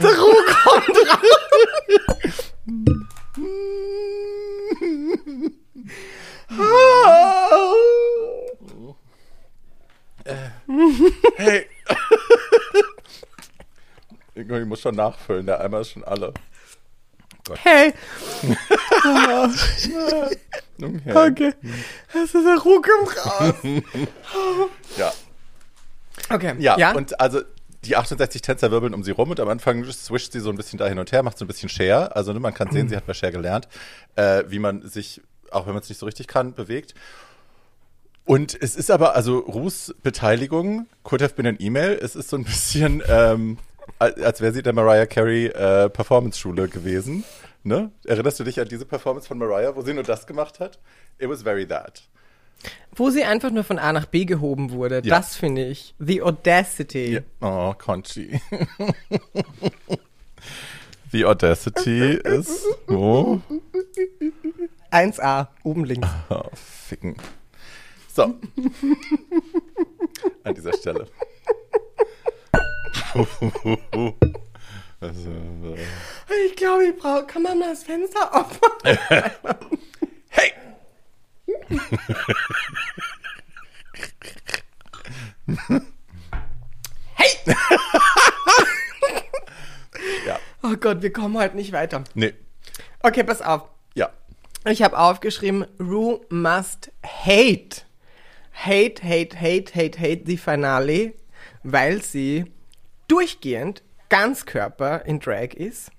[0.00, 2.52] Der Ruh kommt raus.
[11.36, 11.66] Hey.
[14.34, 16.32] ich muss schon nachfüllen, der Eimer ist schon alle.
[17.62, 17.94] Hey,
[20.82, 21.12] Okay.
[21.14, 21.54] okay.
[22.12, 23.54] Das ist der Ruh kommt raus.
[24.96, 25.12] Ja.
[26.28, 26.90] Okay, Ja, ja.
[26.92, 27.42] und also
[27.84, 30.80] die 68 Tänzer wirbeln um sie rum und am Anfang swischt sie so ein bisschen
[30.80, 32.16] da hin und her, macht so ein bisschen Share.
[32.16, 33.68] Also ne, man kann sehen, sie hat bei Share gelernt,
[34.16, 35.20] äh, wie man sich,
[35.52, 36.94] auch wenn man es nicht so richtig kann, bewegt.
[38.24, 42.36] Und es ist aber, also Ruths Beteiligung, could have been an E-Mail, es ist so
[42.36, 43.58] ein bisschen, ähm,
[44.00, 47.24] als als wäre sie der Mariah Carey äh, Performance-Schule gewesen.
[47.62, 47.90] Ne?
[48.04, 50.78] Erinnerst du dich an diese Performance von Mariah, wo sie nur das gemacht hat?
[51.18, 52.02] It was very that.
[52.94, 55.02] Wo sie einfach nur von A nach B gehoben wurde.
[55.04, 55.16] Ja.
[55.16, 55.94] Das finde ich.
[55.98, 57.14] The Audacity.
[57.14, 57.20] Ja.
[57.40, 58.40] Oh, Conchi.
[61.12, 62.64] The Audacity ist.
[62.88, 63.40] Oh,
[64.90, 66.08] 1A, oben links.
[66.30, 67.16] oh, ficken.
[68.12, 68.34] So.
[70.44, 71.06] An dieser Stelle.
[75.00, 75.30] also,
[75.76, 77.26] äh, Ich glaube, ich brauche.
[77.26, 78.98] Kann man mal das Fenster aufmachen?
[80.28, 80.52] hey!
[87.14, 87.30] hey!
[90.26, 92.04] ja, Oh Gott, wir kommen heute nicht weiter.
[92.14, 92.34] nee.
[93.02, 93.68] Okay, pass auf.
[93.94, 94.10] Ja.
[94.68, 97.82] Ich habe aufgeschrieben, Rue must hate.
[98.52, 101.12] Hate, hate, hate, hate, hate the Finale,
[101.62, 102.52] weil sie
[103.06, 105.90] durchgehend Ganzkörper in Drag ist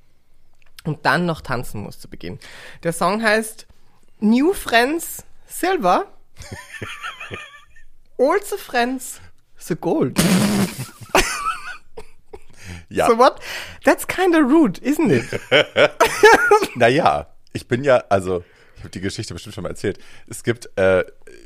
[0.83, 2.39] und dann noch tanzen muss zu Beginn.
[2.83, 3.67] Der Song heißt
[4.19, 6.11] New Friends Silver,
[8.17, 9.21] Old Friends
[9.57, 10.19] the Gold.
[12.89, 13.07] Ja.
[13.07, 13.39] So what?
[13.85, 15.39] That's kinda rude, isn't it?
[16.75, 18.43] Naja, ich bin ja, also,
[18.77, 19.99] ich habe die Geschichte bestimmt schon mal erzählt.
[20.27, 21.03] Es gibt, äh,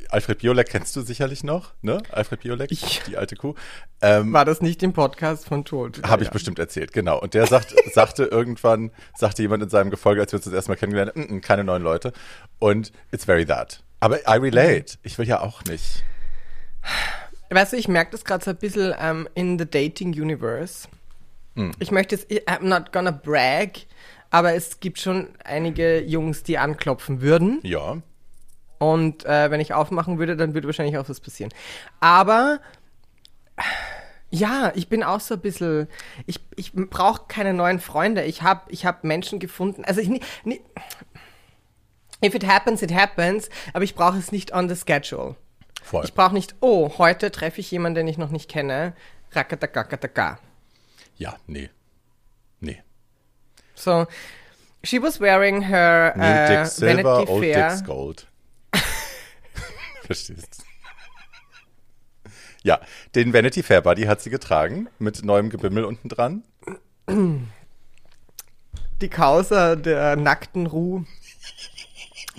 [0.10, 2.02] Alfred Biolek kennst du sicherlich noch, ne?
[2.12, 2.88] Alfred Biolek, Ja.
[3.08, 3.56] die alte Kuh.
[4.02, 6.02] Ähm, War das nicht im Podcast von Tod?
[6.06, 6.34] Habe ich Ja.
[6.34, 7.20] bestimmt erzählt, genau.
[7.20, 10.72] Und der sagt, sagte irgendwann, sagte jemand in seinem Gefolge, als wir uns das erste
[10.72, 12.12] Mal kennengelernt haben, "Mm, mm, keine neuen Leute.
[12.60, 13.82] Und it's very that.
[14.02, 14.98] Aber I relate.
[15.04, 16.04] Ich will ja auch nicht.
[17.50, 20.88] Weißt du, ich merke das gerade so ein bisschen ähm, in the dating universe.
[21.56, 21.72] Hm.
[21.80, 23.72] Ich möchte jetzt, ich- I'm not gonna brag,
[24.32, 27.60] aber es gibt schon einige Jungs, die anklopfen würden.
[27.64, 28.02] Ja.
[28.80, 31.54] Und äh, wenn ich aufmachen würde, dann würde wahrscheinlich auch was passieren.
[32.00, 32.60] Aber
[34.32, 35.88] ja, ich bin auch so ein bisschen,
[36.26, 38.24] ich, ich brauche keine neuen Freunde.
[38.24, 39.84] Ich habe ich hab Menschen gefunden.
[39.86, 40.62] Also ich nie, nie,
[42.24, 45.36] if it happens, it happens, aber ich brauche es nicht on the schedule.
[45.84, 46.06] Voll.
[46.06, 48.96] Ich brauche nicht, oh, heute treffe ich jemanden, den ich noch nicht kenne.
[49.34, 50.40] Rakatakakataka.
[51.18, 51.70] ja, nee.
[52.60, 52.82] Nee.
[53.82, 54.06] So,
[54.84, 57.70] she was wearing her New äh, Dick Silver, Vanity Old Fair.
[57.70, 58.28] Dicks Gold.
[60.06, 60.64] Verstehst
[62.62, 62.80] Ja,
[63.16, 66.44] den Vanity Fair Buddy hat sie getragen, mit neuem Gebimmel unten dran.
[69.02, 71.04] Die Causa der nackten Ruh.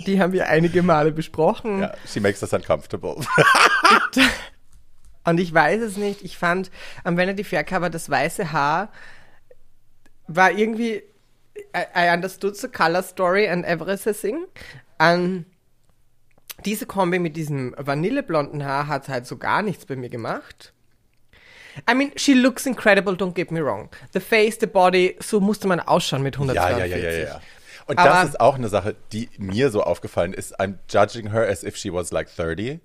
[0.07, 1.81] Die haben wir einige Male besprochen.
[1.81, 3.17] Ja, she makes us uncomfortable.
[5.25, 6.23] Und ich weiß es nicht.
[6.23, 6.71] Ich fand
[7.03, 8.93] am Vanity Fair Cover das weiße Haar
[10.27, 11.03] war irgendwie.
[11.75, 14.45] I, I understood the color story and everything.
[14.99, 15.45] Um,
[16.65, 20.73] diese Kombi mit diesem vanilleblonden Haar hat halt so gar nichts bei mir gemacht.
[21.89, 23.89] I mean, she looks incredible, don't get me wrong.
[24.13, 26.91] The face, the body, so musste man ausschauen mit Ja, 142.
[26.91, 27.41] ja, ja, ja, ja.
[27.87, 30.59] Und Aber- das ist auch eine Sache, die mir so aufgefallen ist.
[30.59, 32.79] I'm judging her as if she was like 30.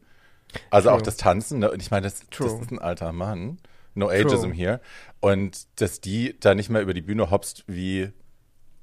[0.71, 1.05] Also auch True.
[1.05, 1.59] das Tanzen.
[1.61, 1.71] Ne?
[1.71, 2.61] Und ich meine, das, das True.
[2.63, 3.59] ist ein alter Mann.
[3.95, 4.81] No ageism here.
[5.21, 8.11] Und dass die da nicht mehr über die Bühne hopst wie,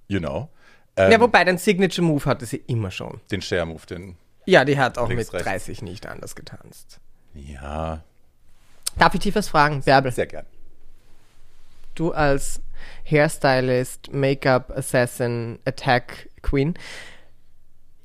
[0.08, 0.50] you know,
[0.98, 3.20] ähm, Ja, wobei, den Signature Move hatte sie immer schon.
[3.32, 5.44] den Share-Move, den, Ja, die hat auch mit rechts.
[5.46, 7.00] 30 nicht anders getanzt.
[7.34, 8.02] ja,
[8.98, 10.12] Darf ich dich was fragen, Bärbel?
[10.12, 10.46] sehr gern.
[11.96, 12.62] Du als
[13.10, 16.76] Hairstylist, Make-up Assassin, Attack Queen.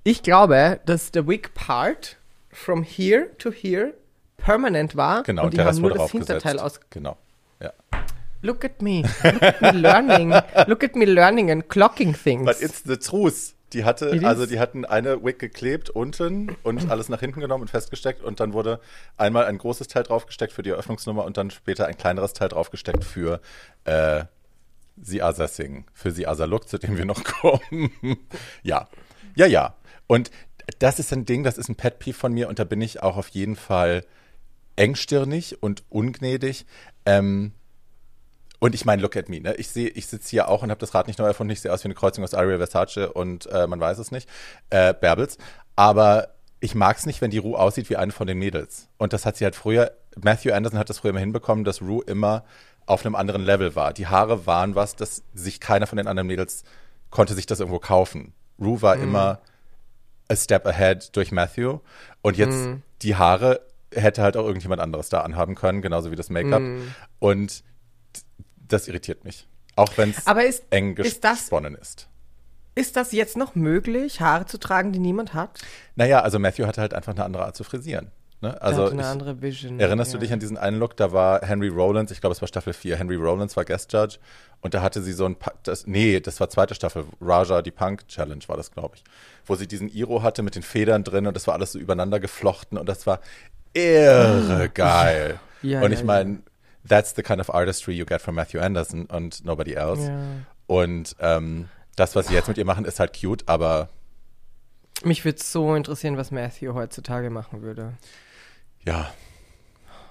[0.05, 2.17] Ich glaube, dass der Wig Part
[2.51, 3.95] from here to here
[4.37, 5.23] permanent war.
[5.25, 6.11] Genau, und die der Rest nur wurde das.
[6.13, 6.81] Hinterteil aus.
[6.91, 7.17] Genau,
[7.61, 7.73] ja.
[8.43, 9.03] Look at me.
[9.23, 10.31] Look at me learning.
[10.67, 12.45] Look at me learning and clocking things.
[12.45, 13.55] But it's the truth.
[13.73, 17.63] Die hatte, It also die hatten eine Wig geklebt unten und alles nach hinten genommen
[17.63, 18.81] und festgesteckt und dann wurde
[19.17, 23.05] einmal ein großes Teil draufgesteckt für die Eröffnungsnummer und dann später ein kleineres Teil draufgesteckt
[23.05, 23.41] für
[23.85, 24.25] äh,
[25.01, 27.93] The Other Thing, für The Other Look, zu dem wir noch kommen.
[28.65, 28.89] ja,
[29.37, 29.77] ja, ja.
[30.09, 30.33] Und
[30.81, 33.03] das ist ein Ding, das ist ein Pet Peeve von mir und da bin ich
[33.05, 34.05] auch auf jeden Fall
[34.75, 36.67] engstirnig und ungnädig.
[37.07, 37.53] Ähm,
[38.61, 39.55] und ich meine, look at me, ne?
[39.55, 41.51] Ich sehe, ich sitze hier auch und habe das Rad nicht neu erfunden.
[41.51, 44.29] Ich sehe aus wie eine Kreuzung aus Ariel Versace und äh, man weiß es nicht,
[44.69, 45.39] äh, Bärbels.
[45.77, 46.29] Aber
[46.61, 48.89] ich mag es nicht, wenn die Rue aussieht wie eine von den Mädels.
[48.99, 49.93] Und das hat sie halt früher,
[50.23, 52.45] Matthew Anderson hat das früher immer hinbekommen, dass Rue immer
[52.85, 53.95] auf einem anderen Level war.
[53.95, 56.65] Die Haare waren was, dass sich keiner von den anderen Mädels
[57.09, 58.35] konnte sich das irgendwo kaufen.
[58.61, 59.41] Rue war immer
[60.29, 61.79] a step ahead durch Matthew.
[62.21, 62.69] Und jetzt
[63.03, 66.61] die Haare hätte halt auch irgendjemand anderes da anhaben können, genauso wie das Make-up.
[67.19, 67.65] Und
[68.73, 69.47] das irritiert mich.
[69.77, 72.09] Auch wenn es ist, eng ist, gesponnen ist.
[72.75, 75.61] ist das jetzt noch möglich, Haare zu tragen, die niemand hat?
[75.97, 78.11] Naja, also Matthew hatte halt einfach eine andere Art zu frisieren.
[78.43, 78.61] Ne?
[78.63, 79.79] Also eine ich, andere Vision.
[79.79, 80.19] Erinnerst ja.
[80.19, 80.97] du dich an diesen einen Look?
[80.97, 82.97] Da war Henry Rollins, ich glaube, es war Staffel 4.
[82.97, 84.17] Henry Rollins war Guest Judge
[84.63, 87.05] und da hatte sie so ein, Pa- das, nee, das war zweite Staffel.
[87.21, 89.05] Raja, die Punk Challenge war das, glaube ich.
[89.45, 92.19] Wo sie diesen Iro hatte mit den Federn drin und das war alles so übereinander
[92.19, 93.21] geflochten und das war
[93.75, 95.39] irre geil.
[95.63, 96.39] Ja, und ja, ich meine,
[96.87, 100.07] that's the kind of artistry you get from Matthew Anderson und nobody else.
[100.09, 100.21] Ja.
[100.67, 103.89] Und ähm, das, was sie jetzt mit ihr machen, ist halt cute, aber
[105.03, 107.95] Mich würde so interessieren, was Matthew heutzutage machen würde.
[108.85, 109.13] ja,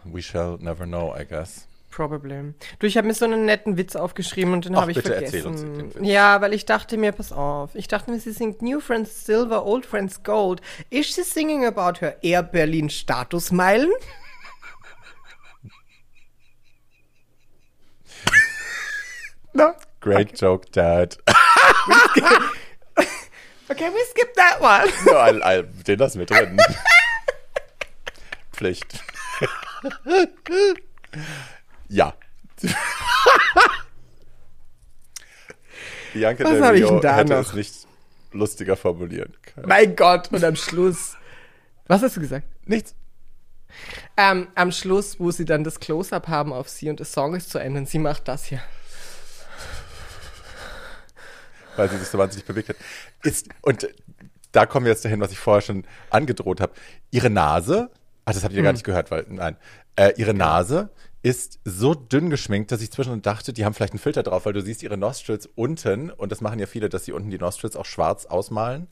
[0.03, 1.67] we shall never know, I guess.
[1.91, 2.53] Probably.
[2.77, 5.91] Du, ich habe mir so einen netten Witz aufgeschrieben und den habe ich vergessen.
[6.01, 9.65] Ja, weil ich dachte mir, pass auf, ich dachte mir, sie singt New Friends Silver,
[9.65, 10.61] Old Friends Gold.
[10.91, 13.89] Is she singing about her Air Berlin Statusmeilen?
[19.59, 19.73] No.
[19.99, 21.17] Great joke, Dad.
[23.71, 24.89] Okay, we skip that one.
[25.05, 26.57] No, I, I, den lassen wir drin.
[28.51, 28.99] Pflicht.
[31.87, 32.13] ja.
[36.13, 37.41] Bianca Was Del ich Rio denn da hätte noch?
[37.41, 37.75] es nicht
[38.31, 39.67] lustiger formulieren können.
[39.67, 41.15] mein Gott, und am Schluss.
[41.85, 42.47] Was hast du gesagt?
[42.65, 42.95] Nichts.
[44.17, 47.51] Ähm, am Schluss, wo sie dann das Close-Up haben auf sie und der Song ist
[47.51, 48.61] zu Ende und sie macht das hier.
[51.79, 52.75] Weil sie sich so wahnsinnig bewegt hat.
[53.23, 53.87] Ist, und
[54.51, 56.73] da kommen wir jetzt dahin, was ich vorher schon angedroht habe.
[57.11, 57.89] Ihre Nase,
[58.25, 59.57] ach, das habt ihr gar nicht gehört, weil, nein,
[59.95, 63.99] äh, ihre Nase ist so dünn geschminkt, dass ich zwischendurch dachte, die haben vielleicht einen
[63.99, 67.11] Filter drauf, weil du siehst ihre Nostrils unten, und das machen ja viele, dass sie
[67.11, 68.87] unten die Nostrils auch schwarz ausmalen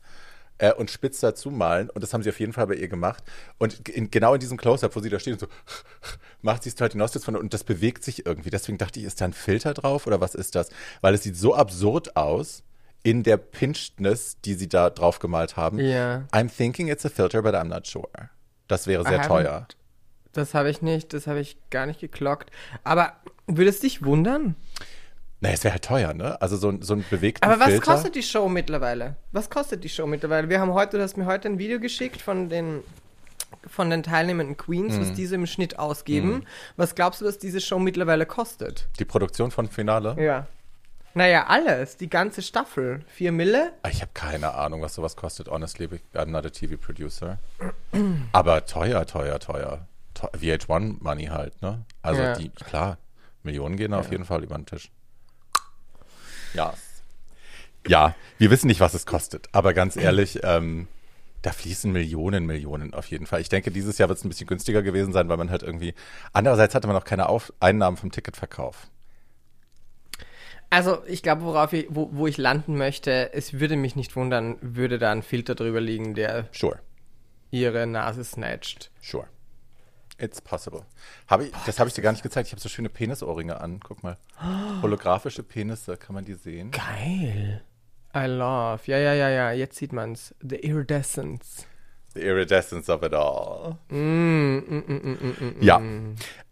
[0.58, 1.90] äh, und spitz dazu malen.
[1.90, 3.24] Und das haben sie auf jeden Fall bei ihr gemacht.
[3.58, 5.48] Und in, genau in diesem Close-Up, wo sie da steht und so
[6.42, 8.50] macht, siehst du halt die Nostrils von und das bewegt sich irgendwie.
[8.50, 10.70] Deswegen dachte ich, ist da ein Filter drauf oder was ist das?
[11.02, 12.64] Weil es sieht so absurd aus
[13.10, 15.80] in der Pinchedness, die sie da drauf gemalt haben.
[15.80, 16.26] Ja.
[16.34, 18.10] I'm thinking it's a filter, but I'm not sure.
[18.68, 19.66] Das wäre sehr teuer.
[20.34, 22.52] Das habe ich nicht, das habe ich gar nicht geklockt.
[22.84, 23.14] Aber
[23.48, 24.56] würde es dich wundern?
[25.40, 26.42] Na, es wäre halt teuer, ne?
[26.42, 27.94] Also so, ein- so ein bewegten Aber was Filter.
[27.94, 29.16] kostet die Show mittlerweile?
[29.32, 30.50] Was kostet die Show mittlerweile?
[30.50, 32.84] Wir haben heute, du hast mir heute ein Video geschickt von den
[33.70, 35.02] von den teilnehmenden Queens, Mhm.
[35.02, 36.44] was diese im Schnitt ausgeben.
[36.76, 38.88] Was glaubst du, was diese Show mittlerweile kostet?
[39.00, 40.16] Die Produktion von Finale?
[40.22, 40.48] Ja.
[41.18, 41.98] Naja, alles.
[41.98, 43.04] Die ganze Staffel.
[43.08, 43.74] Vier Mille?
[43.82, 45.90] Ah, Ich habe keine Ahnung, was sowas kostet, honestly.
[46.14, 47.40] I'm not a TV producer.
[48.34, 49.88] Aber teuer, teuer, teuer.
[50.14, 51.86] Teu- VH1 Money halt, ne?
[52.04, 52.34] Also Ja.
[52.36, 53.00] die, klar,
[53.42, 54.92] Millionen gehen auf jeden Fall über den Tisch.
[56.54, 56.76] Ja.
[57.88, 60.88] Ja, wir wissen nicht, was es kostet, aber ganz ehrlich, ähm,
[61.42, 63.42] da fließen Millionen, Millionen auf jeden Fall.
[63.42, 65.96] Ich denke, dieses Jahr wird es ein bisschen günstiger gewesen sein, weil man halt irgendwie.
[66.34, 68.88] Andererseits hatte man auch keine auf Einnahmen vom Ticketverkauf.
[70.70, 74.58] Also, ich glaube, worauf ich, wo, wo ich landen möchte, es würde mich nicht wundern,
[74.62, 76.80] würde da ein Filter drüber liegen, der Sure,
[77.52, 78.92] ihre Nase snatcht.
[79.02, 79.28] sure.
[80.20, 80.82] It's possible.
[81.28, 82.48] Hab ich, das habe ich dir gar nicht gezeigt.
[82.48, 83.80] Ich habe so schöne Penisohrringe an.
[83.80, 84.18] Guck mal.
[84.82, 86.72] Holographische Penisse, kann man die sehen?
[86.72, 87.62] Geil.
[88.16, 88.82] I love.
[88.86, 89.52] Ja, ja, ja, ja.
[89.52, 90.34] Jetzt sieht man's.
[90.42, 91.68] The Iridescence.
[92.16, 93.78] The iridescence of it all.
[93.90, 95.62] Mm, mm, mm, mm, mm, mm.
[95.62, 95.80] Ja.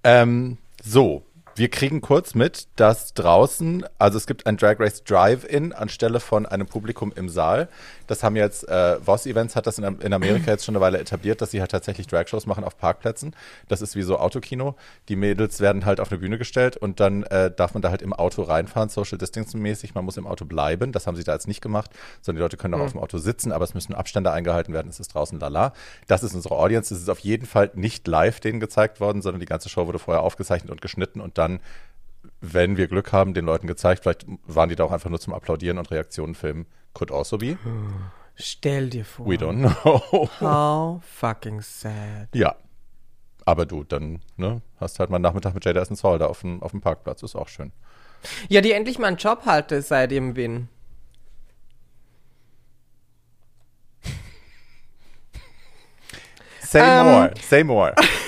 [0.04, 5.72] Ähm, so, wir kriegen kurz mit, dass draußen, also es gibt ein Drag Race Drive-In
[5.72, 7.70] anstelle von einem Publikum im Saal.
[8.08, 11.00] Das haben jetzt, äh, Voss Events hat das in, in Amerika jetzt schon eine Weile
[11.00, 13.36] etabliert, dass sie halt tatsächlich Drag-Shows machen auf Parkplätzen.
[13.68, 14.76] Das ist wie so Autokino.
[15.10, 18.02] Die Mädels werden halt auf eine Bühne gestellt und dann äh, darf man da halt
[18.02, 19.96] im Auto reinfahren, Social Distancing mäßig.
[19.96, 20.92] Man muss im Auto bleiben.
[20.92, 21.92] Das haben sie da jetzt nicht gemacht,
[22.22, 24.90] sondern die Leute können auch auf dem Auto sitzen, aber es müssen Abstände eingehalten werden.
[24.90, 25.74] Es ist draußen lala.
[26.08, 26.94] Das ist unsere Audience.
[26.94, 30.00] Es ist auf jeden Fall nicht live denen gezeigt worden, sondern die ganze Show wurde
[30.00, 31.45] vorher aufgezeichnet und geschnitten und dann,
[32.42, 34.04] wenn wir Glück haben, den Leuten gezeigt.
[34.04, 36.66] Vielleicht waren die da auch einfach nur zum Applaudieren und Reaktionen filmen.
[36.94, 37.58] Could also be.
[38.36, 39.26] Stell dir vor.
[39.28, 40.30] We don't know.
[40.40, 42.30] How fucking sad.
[42.34, 42.56] ja.
[43.48, 46.42] Aber du, dann ne, hast halt mal einen Nachmittag mit Jada Essence Hall da auf
[46.42, 47.22] dem, auf dem Parkplatz.
[47.22, 47.72] Ist auch schön.
[48.50, 50.68] Ja, die endlich mal einen Job hatte seit ihrem Win.
[56.62, 57.06] Say Ähm.
[57.06, 57.94] more, say more.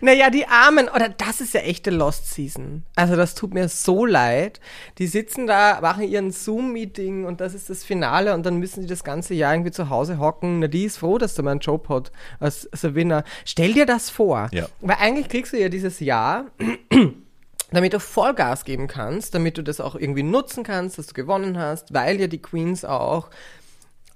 [0.00, 2.84] Naja, die Armen, oder das ist ja echte Lost Season.
[2.94, 4.60] Also das tut mir so leid.
[4.98, 8.86] Die sitzen da, machen ihren Zoom-Meeting und das ist das Finale und dann müssen die
[8.86, 10.60] das ganze Jahr irgendwie zu Hause hocken.
[10.60, 13.24] Na, die ist froh, dass du mal einen Job hat als Savina.
[13.44, 14.48] Stell dir das vor.
[14.52, 14.66] Ja.
[14.80, 16.46] Weil eigentlich kriegst du ja dieses Jahr,
[17.70, 21.58] damit du Vollgas geben kannst, damit du das auch irgendwie nutzen kannst, dass du gewonnen
[21.58, 23.30] hast, weil ja die Queens auch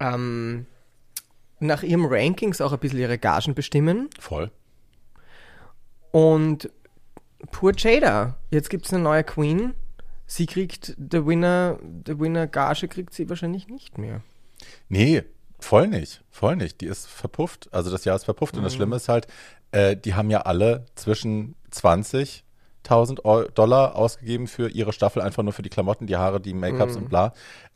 [0.01, 0.67] ähm,
[1.61, 4.11] nach ihrem Rankings auch ein bisschen ihre Gagen bestimmen.
[4.19, 4.51] Voll.
[6.13, 6.71] Und
[7.51, 8.37] pur Jada.
[8.51, 9.75] Jetzt gibt es eine neue Queen.
[10.27, 14.21] Sie kriegt, der Winner, der Winner Gage kriegt sie wahrscheinlich nicht mehr.
[14.89, 15.25] Nee,
[15.59, 16.23] voll nicht.
[16.31, 16.81] Voll nicht.
[16.81, 17.69] Die ist verpufft.
[17.73, 18.55] Also das Jahr ist verpufft.
[18.55, 18.59] Mhm.
[18.61, 19.27] Und das Schlimme ist halt,
[19.73, 25.53] äh, die haben ja alle zwischen 20.000 Eu- Dollar ausgegeben für ihre Staffel, einfach nur
[25.53, 27.03] für die Klamotten, die Haare, die Make-ups Mhm.
[27.03, 27.33] und bla,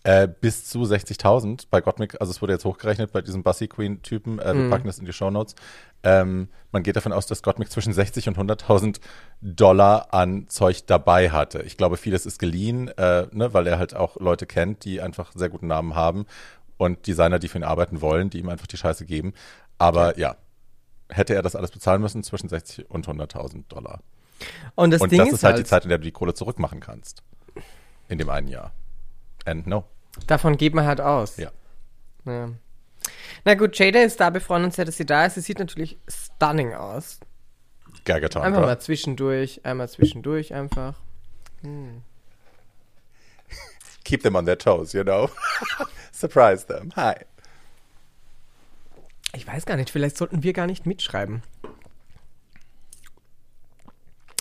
[0.07, 2.21] äh, bis zu 60.000 bei Gottmik.
[2.21, 4.39] Also es wurde jetzt hochgerechnet bei diesem Bussy Queen-Typen.
[4.39, 4.71] Äh, wir Mhm.
[4.71, 5.57] packen das in die Shownotes.
[6.05, 9.01] Ähm, man geht davon aus, dass Gottmik zwischen 60 und 100.000
[9.41, 11.63] Dollar an Zeug dabei hatte.
[11.63, 15.33] Ich glaube, vieles ist geliehen, äh, ne, weil er halt auch Leute kennt, die einfach
[15.35, 16.27] sehr guten Namen haben
[16.77, 19.33] und Designer, die für ihn arbeiten wollen, die ihm einfach die Scheiße geben.
[19.77, 20.37] Aber ja,
[21.09, 24.03] hätte er das alles bezahlen müssen, zwischen 60 und 100.000 Dollar.
[24.77, 26.13] Und das und Ding das ist, ist halt halt, die Zeit, in der du die
[26.13, 27.25] Kohle zurückmachen kannst.
[28.09, 28.71] In dem einen Jahr.
[29.45, 29.85] And no.
[30.27, 31.37] Davon geht man halt aus.
[31.37, 31.51] Ja.
[32.25, 32.51] Ja.
[33.45, 35.35] Na gut, Jada ist da, wir freuen uns sehr, dass sie da ist.
[35.35, 37.21] Sie sieht natürlich stunning aus.
[38.05, 38.43] Gagaton.
[38.43, 38.67] Einfach oder?
[38.69, 40.95] mal zwischendurch, einmal zwischendurch einfach.
[44.05, 45.29] Keep them on their toes, you know.
[46.13, 46.91] Surprise them.
[46.97, 47.15] Hi.
[49.35, 51.43] Ich weiß gar nicht, vielleicht sollten wir gar nicht mitschreiben.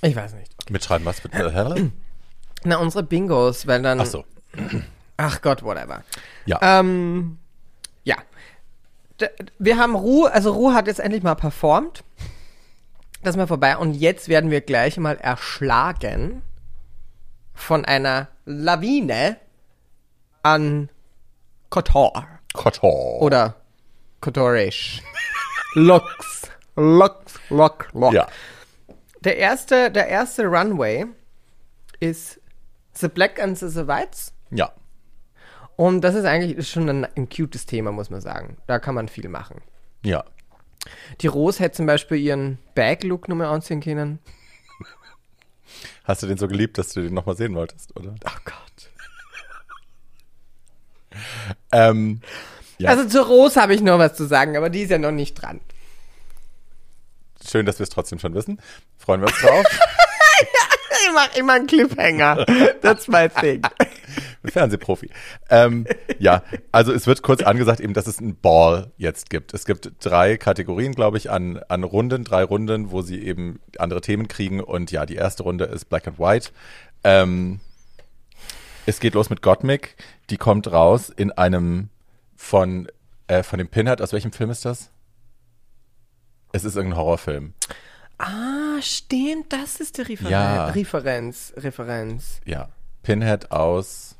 [0.02, 0.70] Ich weiß nicht.
[0.70, 1.92] Mitschreiben, was bitte?
[2.64, 4.00] Na, unsere Bingos, weil dann.
[4.00, 4.26] Ach so.
[5.18, 6.04] Ach Gott, whatever.
[6.46, 6.60] Ja.
[6.62, 7.38] Ähm,
[8.04, 8.18] ja.
[9.20, 12.04] D wir haben Ruhe, also Ruhe hat jetzt endlich mal performt.
[13.24, 13.78] Das ist mal vorbei.
[13.78, 16.44] Und jetzt werden wir gleich mal erschlagen
[17.54, 19.38] von einer Lawine
[20.44, 20.90] an
[21.70, 22.28] Kotor.
[22.54, 23.22] Kotor.
[23.22, 23.56] Oder
[24.22, 25.02] Kotorisch.
[25.74, 26.52] Lux.
[26.76, 28.14] Lux, Lock, Lock.
[28.14, 28.28] Ja.
[29.22, 31.06] Der erste, der erste Runway
[32.00, 32.40] ist
[32.94, 34.34] The Black and the Whites.
[34.52, 34.72] Ja.
[35.76, 38.58] Und das ist eigentlich schon ein, ein cutes Thema, muss man sagen.
[38.68, 39.62] Da kann man viel machen.
[40.04, 40.24] Ja.
[41.22, 44.20] Die Rose hätte zum Beispiel ihren Bag-Look nochmal anziehen können.
[46.04, 48.16] Hast du den so geliebt, dass du den nochmal sehen wolltest, oder?
[48.26, 48.90] Oh Gott.
[51.72, 52.22] Ähm,
[52.78, 52.92] ja.
[52.92, 55.34] Also zur Rose habe ich noch was zu sagen, aber die ist ja noch nicht
[55.36, 55.62] dran.
[57.46, 58.60] Schön, dass wir es trotzdem schon wissen.
[58.98, 59.66] Freuen wir uns drauf.
[61.08, 62.46] Ich mache immer einen Cliffhanger.
[62.82, 63.62] That's my thing.
[64.52, 65.10] Fernsehprofi.
[65.50, 65.86] Ähm,
[66.20, 69.54] ja, also es wird kurz angesagt, eben, dass es ein Ball jetzt gibt.
[69.54, 74.02] Es gibt drei Kategorien, glaube ich, an, an Runden, drei Runden, wo sie eben andere
[74.02, 74.60] Themen kriegen.
[74.62, 76.50] Und ja, die erste Runde ist Black and White.
[77.04, 77.60] Ähm,
[78.86, 79.96] es geht los mit Gottmik.
[80.30, 81.90] Die kommt raus in einem
[82.36, 82.88] von,
[83.28, 84.02] äh, von dem Pinhead.
[84.02, 84.90] Aus welchem Film ist das?
[86.52, 87.54] Es ist irgendein Horrorfilm.
[88.18, 90.68] Ah, stimmt, das ist die Referen Ja.
[90.68, 91.54] Referenz.
[91.58, 92.40] Referenz.
[92.46, 92.70] Ja.
[93.04, 94.15] Pinhead aus.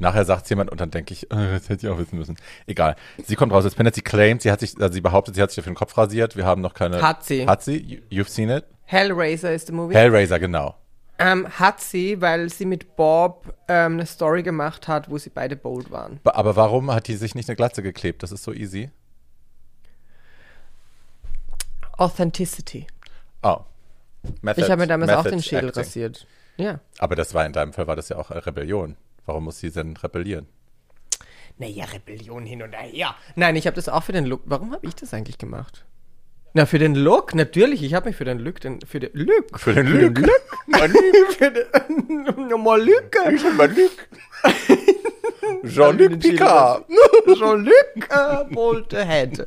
[0.00, 2.36] Nachher sagt jemand und dann denke ich, äh, das hätte ich auch wissen müssen.
[2.66, 2.94] Egal.
[3.24, 3.94] Sie kommt raus als Pinhead.
[3.94, 6.36] Sie claimt, sie hat sich, also sie behauptet, sie hat sich auf den Kopf rasiert.
[6.36, 7.02] Wir haben noch keine.
[7.02, 7.46] Hat sie.
[7.46, 7.76] Hat sie?
[8.10, 8.64] You- You've seen it?
[8.84, 9.94] Hellraiser ist der Movie.
[9.94, 10.76] Hellraiser, genau.
[11.18, 15.56] ähm, hat sie, weil sie mit Bob ähm, eine Story gemacht hat, wo sie beide
[15.56, 16.20] bold waren.
[16.24, 18.22] Aber warum hat die sich nicht eine Glatze geklebt?
[18.22, 18.90] Das ist so easy.
[21.96, 22.86] Authenticity.
[23.42, 23.58] Oh.
[24.42, 25.82] Method, ich habe mir damals auch Method den Schädel acting.
[25.82, 26.26] rasiert.
[26.56, 26.80] Ja.
[26.98, 28.96] Aber das war in deinem Fall war das ja auch eine Rebellion.
[29.28, 30.46] Warum muss sie denn rebellieren?
[31.58, 33.14] Naja, Rebellion hin und her.
[33.36, 34.40] Nein, ich habe das auch für den Look.
[34.46, 35.84] Warum habe ich das eigentlich gemacht?
[36.54, 37.82] Na, für den Look, natürlich.
[37.82, 39.60] Ich habe mich für den Look, den, für den Look.
[39.60, 40.18] Für den Lück.
[41.36, 43.12] für den, mal Look.
[45.62, 46.86] Jean-Luc Jean-Luc Picard.
[47.36, 49.44] Jean-Luc äh, bold ahead.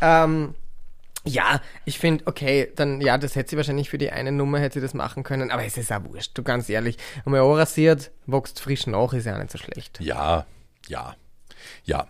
[0.00, 0.54] Ähm,
[1.24, 4.74] ja, ich finde, okay, dann, ja, das hätte sie wahrscheinlich für die eine Nummer hätte
[4.74, 6.96] sie das machen können, aber es ist ja wurscht, du ganz ehrlich.
[7.24, 10.00] Und mal rasiert, wächst frisch nach, ist ja auch nicht so schlecht.
[10.00, 10.46] Ja,
[10.88, 11.14] ja,
[11.84, 12.06] ja.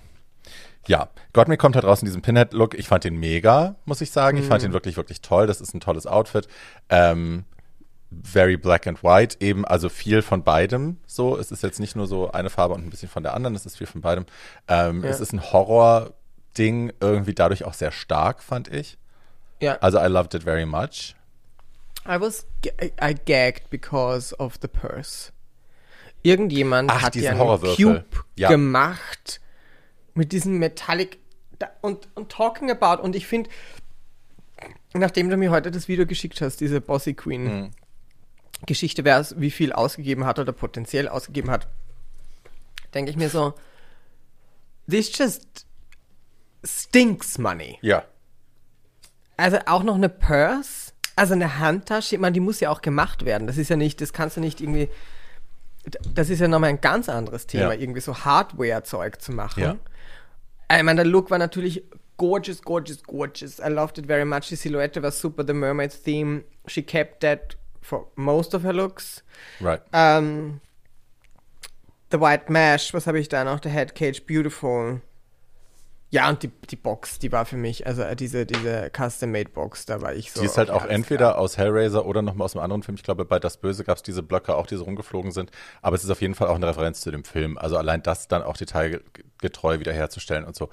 [0.88, 2.74] Ja, Gottmik kommt halt raus in diesem Pinhead-Look.
[2.76, 4.36] Ich fand den mega, muss ich sagen.
[4.38, 5.46] Ich fand ihn wirklich, wirklich toll.
[5.46, 6.48] Das ist ein tolles Outfit.
[6.88, 7.44] Ähm,
[8.24, 10.98] very black and white, eben, also viel von beidem.
[11.06, 13.54] So, es ist jetzt nicht nur so eine Farbe und ein bisschen von der anderen,
[13.54, 14.26] es ist viel von beidem.
[14.66, 15.10] Ähm, Ja.
[15.10, 18.98] Es ist ein Horror-Ding, irgendwie dadurch auch sehr stark, fand ich.
[19.62, 21.14] Ja, Also I loved it very much.
[22.06, 22.46] I was
[23.00, 25.32] I gagged because of the purse.
[26.22, 27.76] Irgendjemand Ach, hat diesen ja einen.
[27.76, 28.04] Cube
[28.36, 28.48] Ja.
[28.48, 29.40] gemacht
[30.14, 31.18] mit diesem Metallic
[31.80, 33.48] und, und talking about und ich finde,
[34.94, 37.70] nachdem du mir heute das Video geschickt hast, diese Bossy Queen Mhm.
[38.66, 41.66] Geschichte, wer es wie viel ausgegeben hat oder potenziell ausgegeben hat,
[42.94, 43.54] denke ich mir so,
[44.88, 45.66] this just
[46.64, 47.78] stinks money.
[47.82, 48.04] Ja.
[49.42, 53.24] Also auch noch eine Purse, also eine Handtasche, ich meine, die muss ja auch gemacht
[53.24, 53.46] werden.
[53.46, 54.88] Das ist ja nicht, das kannst du nicht irgendwie,
[56.14, 57.80] das ist ja nochmal ein ganz anderes Thema, Ja.
[57.80, 59.62] irgendwie so Hardware-Zeug zu machen.
[59.62, 59.76] Ja.
[60.76, 61.82] Ich meine, der Look war natürlich
[62.16, 63.58] gorgeous, gorgeous, gorgeous.
[63.58, 64.48] I loved it very much.
[64.48, 69.24] Die Silhouette war super, the Mermaid's Theme, she kept that for most of her looks.
[69.60, 69.82] Right.
[69.92, 70.60] Ähm,
[72.12, 73.60] the White Mesh, was habe ich da noch?
[73.62, 75.00] The Head Cage, beautiful.
[76.12, 80.02] Ja, und die, die Box, die war für mich, also äh, diese, diese Custom-Made-Box, da
[80.02, 80.40] war ich so.
[80.40, 82.96] Die ist halt auch entweder aus Hellraiser oder nochmal aus einem anderen Film.
[82.96, 85.50] Ich glaube, bei Das Böse gab es diese Blöcke auch, die so rumgeflogen sind.
[85.80, 87.56] Aber es ist auf jeden Fall auch eine Referenz zu dem Film.
[87.56, 90.68] Also allein das dann auch detailgetreu wiederherzustellen und so.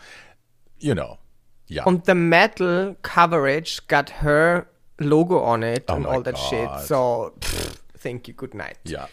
[0.78, 1.18] You know.
[1.68, 1.86] Ja.
[1.86, 4.66] Und the metal coverage got her
[4.98, 6.68] logo on it Oh and all that shit.
[6.68, 6.82] God.
[6.82, 8.78] So, pff, thank you, good night.
[8.84, 9.08] ja.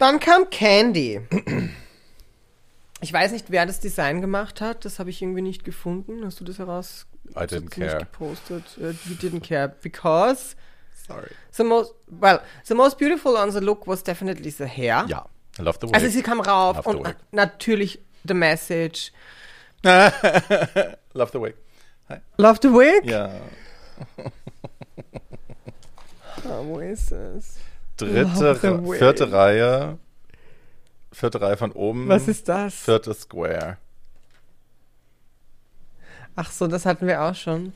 [0.00, 1.20] Dann kam Candy.
[3.00, 4.84] Ich weiß nicht, wer das Design gemacht hat.
[4.84, 6.24] Das habe ich irgendwie nicht gefunden.
[6.24, 7.06] Hast du das heraus?
[7.30, 7.96] I didn't care.
[7.96, 8.64] Nicht gepostet.
[8.78, 10.56] Uh, you didn't care because
[11.06, 11.30] Sorry.
[11.52, 15.04] the most well, the most beautiful on the look was definitely the hair.
[15.08, 15.26] Ja.
[15.58, 15.94] I love the way.
[15.94, 17.16] Also sie kam rauf Love the und wig.
[17.32, 19.12] natürlich the message.
[19.84, 21.54] love the way.
[22.08, 22.20] Hi.
[22.38, 23.04] Love the wig.
[23.04, 23.30] Ja.
[26.44, 27.56] Ah, wo ist es?
[27.96, 29.98] Dritte, the vierte Reihe.
[31.12, 32.08] Vierte Reihe von oben.
[32.08, 32.74] Was ist das?
[32.74, 33.78] Vierte Square.
[36.36, 37.72] Ach so, das hatten wir auch schon.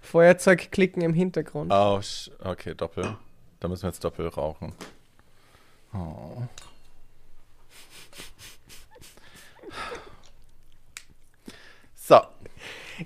[0.00, 1.70] Feuerzeug klicken im Hintergrund.
[1.72, 2.00] Oh,
[2.42, 3.16] okay, doppel.
[3.60, 4.72] Da müssen wir jetzt doppel rauchen.
[5.92, 6.42] Oh.
[11.94, 12.20] So,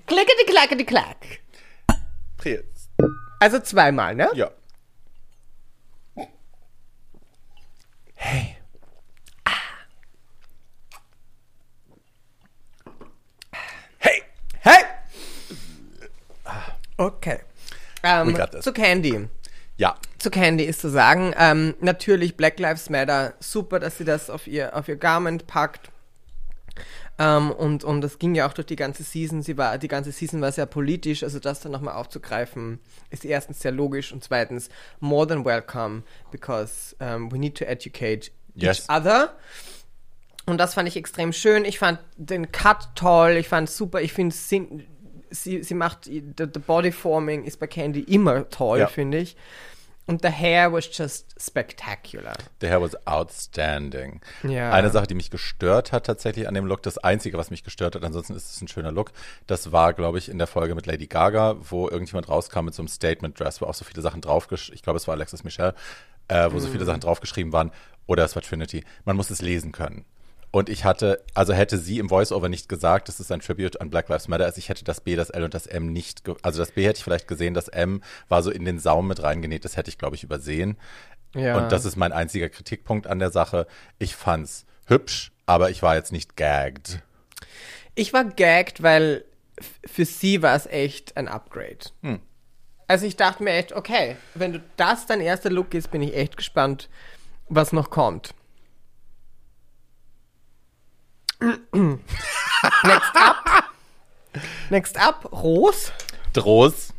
[0.07, 1.39] Klickety klackety klack.
[2.43, 2.89] jetzt.
[3.39, 4.29] Also zweimal, ne?
[4.35, 4.51] Ja.
[8.15, 8.55] Hey.
[14.59, 14.83] Hey!
[16.97, 17.39] Okay.
[18.03, 18.63] Ähm, got this.
[18.63, 19.27] zu Candy.
[19.77, 19.95] Ja.
[20.19, 24.47] Zu Candy ist zu sagen, ähm, natürlich Black Lives Matter, super, dass sie das auf
[24.47, 25.89] ihr, auf ihr Garment packt.
[27.17, 29.41] Ähm, und, und das ging ja auch durch die ganze Season.
[29.41, 32.79] Sie war, die ganze Season war sehr politisch, also das dann nochmal aufzugreifen,
[33.09, 34.69] ist erstens sehr logisch und zweitens
[34.99, 38.79] more than welcome, because um, we need to educate Yes.
[38.79, 39.35] each other.
[40.45, 41.65] Und das fand ich extrem schön.
[41.65, 44.87] Ich fand den Cut toll, ich fand super, ich finde sie,
[45.29, 48.87] sie, sie macht, the, the Bodyforming ist bei Candy immer toll, Ja.
[48.87, 49.35] finde ich.
[50.07, 52.33] Und the hair was just spectacular.
[52.61, 54.21] The hair was outstanding.
[54.43, 54.71] Ja.
[54.71, 57.95] Eine Sache, die mich gestört hat tatsächlich an dem Look, das Einzige, was mich gestört
[57.95, 59.11] hat, ansonsten ist es ein schöner Look,
[59.47, 62.81] das war, glaube ich, in der Folge mit Lady Gaga, wo irgendjemand rauskam mit so
[62.83, 65.73] einem Statement-Dress, wo auch so viele Sachen draufgeschrieben, ich glaube, es war Alexis Michelle,
[66.27, 66.71] äh, wo so Mhm.
[66.73, 67.71] viele Sachen draufgeschrieben waren,
[68.07, 68.83] oder es war Trinity.
[69.05, 70.05] Man muss es lesen können.
[70.55, 73.89] Und ich hatte, also hätte sie im Voiceover nicht gesagt, dass es ein Tribute an
[73.89, 76.35] Black Lives Matter ist, ich hätte das B, das L und das M nicht, ge
[76.43, 79.21] also das B hätte ich vielleicht gesehen, das M war so in den Saum mit
[79.21, 80.77] reingenäht, das hätte ich, glaube ich, übersehen.
[81.33, 81.57] Ja.
[81.57, 83.67] Und das ist mein einziger Kritikpunkt an der Sache.
[83.99, 87.01] Ich fand's hübsch, aber ich war jetzt nicht gagged.
[87.93, 89.25] Ich war gagged, weil
[89.85, 91.89] für sie war es echt ein Upgrade.
[92.01, 92.21] Hm.
[92.87, 96.15] Also ich dachte mir echt, okay, wenn du das dein erster Look ist, bin ich
[96.15, 96.87] echt gespannt,
[97.49, 98.33] was noch kommt.
[101.41, 103.65] Next up.
[104.69, 105.91] Next up, Rose.
[106.33, 106.93] Droß.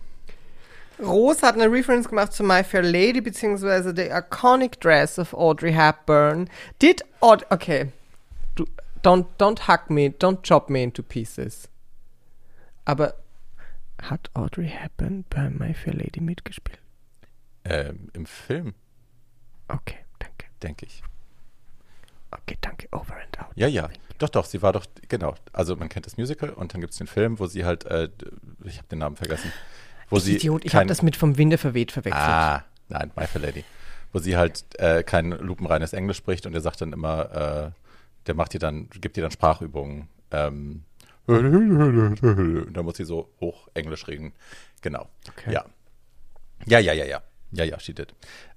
[0.98, 5.72] Rose hat eine Reference gemacht zu My Fair Lady, beziehungsweise the iconic dress of Audrey
[5.72, 6.48] Hepburn.
[6.78, 7.92] Did Aud okay,
[8.54, 8.64] du,
[9.02, 11.68] don't, don't hack me, don't chop me into pieces.
[12.86, 13.14] Aber
[14.00, 16.78] hat Audrey Hepburn bei My Fair Lady mitgespielt?
[17.64, 18.74] Ähm, Im Film,
[19.68, 20.46] Okay, danke.
[20.62, 21.02] denke ich.
[22.30, 22.88] Okay, danke.
[22.92, 23.52] Over and out.
[23.56, 23.88] Ja, ja.
[24.18, 25.34] Doch, doch, sie war doch, genau.
[25.52, 28.08] Also man kennt das Musical und dann gibt's den Film, wo sie halt, äh,
[28.64, 29.52] ich habe den Namen vergessen.
[30.08, 32.22] Wo sie Idiot, ich habe das mit vom Winde verweht verwechselt.
[32.24, 33.64] Ah, nein, My Fair Lady.
[34.12, 37.80] Wo sie halt äh, kein lupenreines Englisch spricht und er sagt dann immer, äh,
[38.26, 40.08] der macht ihr dann, gibt ihr dann Sprachübungen.
[40.30, 40.84] Ähm,
[41.26, 44.32] und dann muss sie so hoch Englisch reden.
[44.80, 45.08] Genau.
[45.28, 45.52] Okay.
[45.52, 45.64] Ja.
[46.66, 47.22] Ja, ja, ja, ja.
[47.52, 48.14] Ja, ja, she did.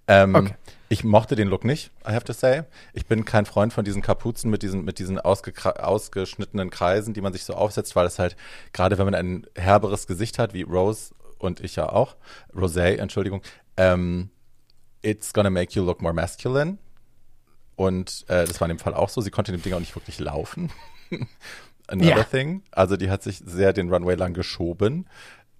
[0.08, 0.54] Ähm, Okay.
[0.92, 2.64] Ich mochte den Look nicht, I have to say.
[2.94, 7.32] Ich bin kein Freund von diesen Kapuzen mit diesen, mit diesen ausgeschnittenen Kreisen, die man
[7.32, 8.36] sich so aufsetzt, weil es halt,
[8.74, 12.16] gerade wenn man ein herberes Gesicht hat, wie Rose und ich ja auch,
[12.56, 13.44] Rosé, Entschuldigung,
[13.78, 14.32] ähm,
[15.04, 16.80] it's gonna make you look more masculine.
[17.76, 19.22] Und äh, das war in dem Fall auch so.
[19.22, 20.72] Sie konnte in dem Ding auch nicht wirklich laufen.
[21.88, 22.24] Another Ja.
[22.24, 22.64] thing.
[22.72, 25.08] Also die hat sich sehr den Runway lang geschoben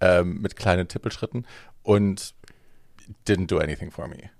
[0.00, 1.46] ähm, mit kleinen Tippelschritten
[1.82, 2.34] und
[3.26, 4.30] didn't do anything for me.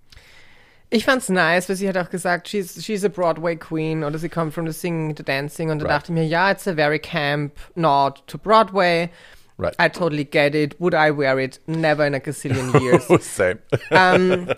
[0.92, 4.28] Ich fand's nice, weil sie hat auch gesagt, she's, she's a Broadway queen oder sie
[4.28, 5.94] kommt from the singing to dancing und da Right.
[5.98, 9.08] dachte ich mir, ja, it's a very camp nod to Broadway.
[9.56, 9.74] Right.
[9.80, 10.80] I totally get it.
[10.80, 11.60] Would I wear it?
[11.66, 13.04] Never in a gazillion years.
[13.08, 13.58] Oh, same.
[13.90, 14.48] ähm,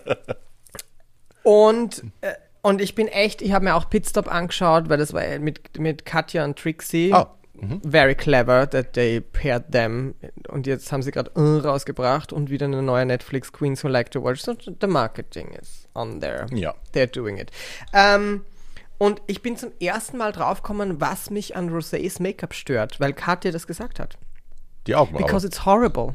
[1.42, 5.22] und, äh, und ich bin echt, ich habe mir auch Pitstop angeschaut, weil das war
[5.40, 7.12] mit, mit Katja und Trixie.
[7.14, 7.26] Oh,
[7.84, 10.14] Very clever that they paired them.
[10.48, 14.10] Und jetzt haben sie gerade uh, rausgebracht und wieder eine neue Netflix Queens Who Like
[14.10, 14.40] to Watch.
[14.40, 16.46] So, the marketing is on there.
[16.52, 16.74] Ja.
[16.92, 17.52] They're doing it.
[17.92, 18.44] Ähm,
[18.98, 23.50] und ich bin zum ersten Mal draufgekommen, was mich an Rosés Make-up stört, weil Katja
[23.52, 24.18] das gesagt hat.
[24.86, 25.24] Die Augenbraue.
[25.24, 26.14] Because it's horrible.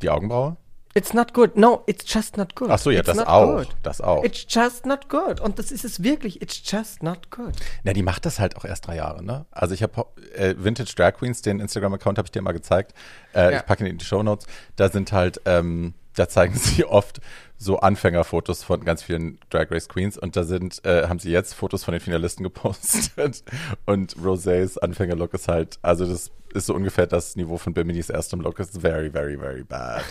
[0.00, 0.56] die Augenbraue?
[0.94, 1.56] It's not good.
[1.56, 2.68] No, it's just not good.
[2.70, 3.56] Ach so, ja, It's das auch.
[3.58, 3.68] good.
[3.84, 4.24] Das auch.
[4.24, 5.38] It's just not good.
[5.40, 6.42] Und das ist es wirklich.
[6.42, 7.52] It's just not good.
[7.84, 9.46] Na, die macht das halt auch erst drei Jahre, ne?
[9.52, 12.92] Also ich habe äh, Vintage Drag Queens, den Instagram-Account habe ich dir mal gezeigt.
[13.34, 13.58] Äh, Ja.
[13.60, 14.46] Ich packe ihn in die Show Notes.
[14.74, 17.20] Da sind halt, ähm, da zeigen sie oft
[17.56, 21.54] so Anfängerfotos von ganz vielen Drag Race Queens und da sind, äh, haben sie jetzt
[21.54, 23.44] Fotos von den Finalisten gepostet
[23.86, 28.40] und Rosés Anfängerlook ist halt, also das ist so ungefähr das Niveau von Biminis erstem
[28.40, 28.58] Look.
[28.58, 30.02] It's very, very, very bad.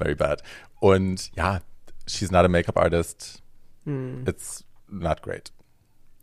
[0.00, 0.42] Very bad.
[0.80, 1.60] Und ja,
[2.06, 3.42] she's not a makeup artist.
[4.26, 5.52] It's not great.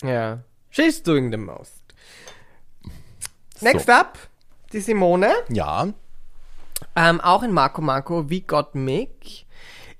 [0.03, 0.39] Ja.
[0.69, 1.83] She's doing the most.
[3.55, 3.65] So.
[3.65, 4.17] Next up,
[4.73, 5.31] die Simone.
[5.49, 5.93] Ja,
[6.95, 9.45] Ähm, auch in Marco Marco, wie Got Mick.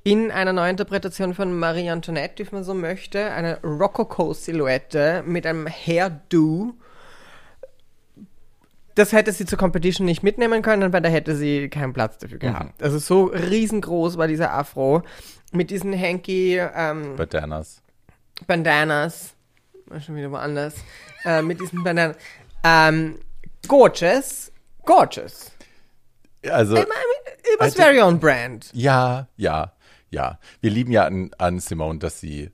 [0.04, 3.32] In einer Neuinterpretation von Marie Antoinette, wenn man so möchte.
[3.32, 6.74] Eine Rococo-Silhouette mit einem Hairdo.
[8.98, 12.40] Das hätte sie zur Competition nicht mitnehmen können, weil da hätte sie keinen Platz dafür
[12.40, 12.82] gehabt.
[12.82, 15.04] Also so riesengroß war dieser Afro.
[15.52, 17.16] Mit diesen Hanky ähm.
[18.48, 19.36] Bandanas.
[19.86, 20.76] War schon wieder woanders.
[21.26, 22.18] äh, mit diesen Bandanas.
[22.64, 23.20] Ähm,
[23.68, 24.52] gorgeous.
[24.84, 25.52] Gorgeous.
[26.50, 26.88] Also, I mean,
[27.54, 28.72] it was did- very on brand.
[28.74, 29.74] ja, ja,
[30.10, 30.40] ja.
[30.62, 32.52] Wir lieben ja an, an Simone, dass sie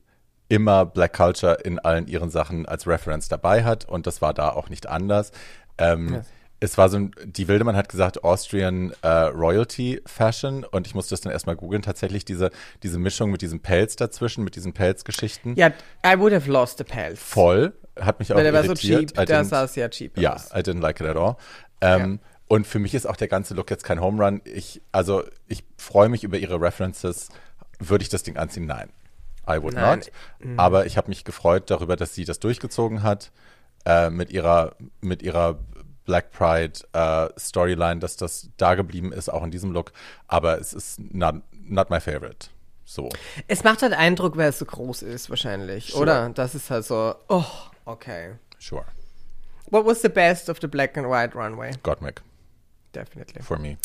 [0.49, 4.49] immer Black Culture in allen ihren Sachen als Reference dabei hat und das war da
[4.49, 5.31] auch nicht anders.
[5.77, 6.27] Ähm, Yes.
[6.59, 11.09] Es war so ein, die Wildemann hat gesagt Austrian äh, Royalty Fashion und ich musste
[11.09, 11.81] das dann erstmal googeln.
[11.81, 12.51] Tatsächlich diese,
[12.83, 15.57] diese Mischung mit diesem Pelz dazwischen, mit diesen Pelzgeschichten.
[15.57, 15.73] Ja,
[16.05, 17.19] I would have lost the pelz.
[17.19, 17.73] Voll.
[17.99, 19.13] Hat mich auch Weil der war so irritiert.
[19.13, 20.51] cheap, der sah sehr cheap Ja, aus.
[20.51, 21.35] I didn't like it at all.
[21.81, 24.39] Ähm, Und für mich ist auch der ganze Look jetzt kein Home Run.
[24.45, 27.27] Ich, also ich freue mich über ihre References.
[27.79, 28.67] Würde ich das Ding anziehen?
[28.67, 28.89] Nein.
[29.45, 29.99] I would Nein.
[30.39, 30.57] not.
[30.57, 33.33] Aber ich habe mich gefreut darüber, dass sie das durchgezogen hat
[33.85, 35.59] äh, mit ihrer mit ihrer
[36.05, 39.93] Black Pride äh, Storyline, dass das da geblieben ist, auch in diesem Look.
[40.27, 42.47] Aber es ist not, not my favorite.
[42.85, 43.09] So.
[43.47, 46.01] Es macht halt Eindruck, weil es so groß ist, wahrscheinlich, Sure.
[46.01, 46.29] oder?
[46.29, 47.45] Das ist halt so, oh,
[47.85, 48.33] okay.
[48.59, 48.83] Sure.
[49.67, 51.71] What was the best of the black and white runway?
[51.83, 52.21] Gottmik
[52.93, 53.41] Definitely.
[53.41, 53.77] for me.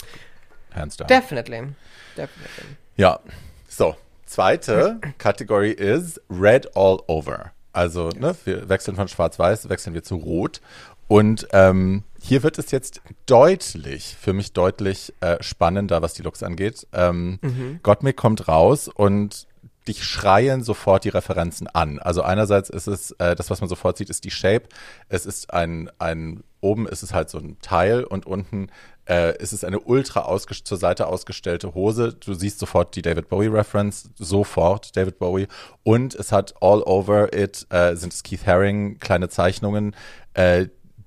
[0.74, 1.06] Hands down.
[1.06, 1.68] Definitely.
[2.16, 2.76] Definitely.
[2.96, 3.20] Ja,
[3.68, 3.96] so.
[4.26, 7.52] Zweite Kategorie ist Red All Over.
[7.72, 10.60] Also, ne, wir wechseln von Schwarz-Weiß, wechseln wir zu Rot.
[11.06, 16.42] Und ähm, hier wird es jetzt deutlich, für mich deutlich äh, spannender, was die Looks
[16.42, 16.86] angeht.
[16.92, 17.38] Ähm,
[17.82, 19.46] Gottmik kommt raus und
[19.88, 21.98] dich schreien sofort die Referenzen an.
[21.98, 24.64] Also einerseits ist es, äh, das, was man sofort sieht, ist die Shape.
[25.08, 28.68] Es ist ein, ein, oben ist es halt so ein Teil und unten
[29.08, 32.14] äh, ist es eine ultra zur Seite ausgestellte Hose.
[32.14, 35.46] Du siehst sofort die David Bowie Reference, sofort David Bowie.
[35.82, 39.96] Und es hat all over it, äh, sind es Keith Haring, kleine Zeichnungen,
[40.34, 40.66] äh,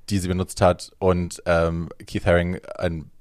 [0.09, 0.91] die sie benutzt hat.
[0.99, 3.11] Und ähm, Keith Haring, ein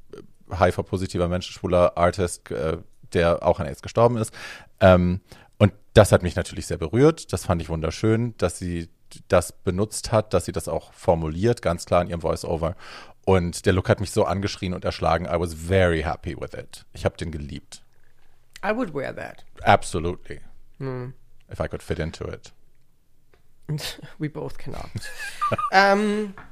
[0.50, 2.78] HIV-positiver Mensch, schwuler Artist, äh,
[3.12, 4.32] der auch an AIDS gestorben ist.
[4.80, 5.20] Ähm,
[5.58, 7.32] und das hat mich natürlich sehr berührt.
[7.32, 8.88] Das fand ich wunderschön, dass sie
[9.28, 12.76] das benutzt hat, dass sie das auch formuliert, ganz klar in ihrem Voice-Over.
[13.24, 15.26] Und der Look hat mich so angeschrien und erschlagen.
[15.26, 16.84] I was very happy with it.
[16.92, 17.82] Ich habe den geliebt.
[18.64, 19.44] I would wear that.
[19.62, 20.40] Absolutely.
[20.80, 22.52] If I could fit into it.
[24.18, 24.90] We both cannot.
[25.72, 26.34] ähm,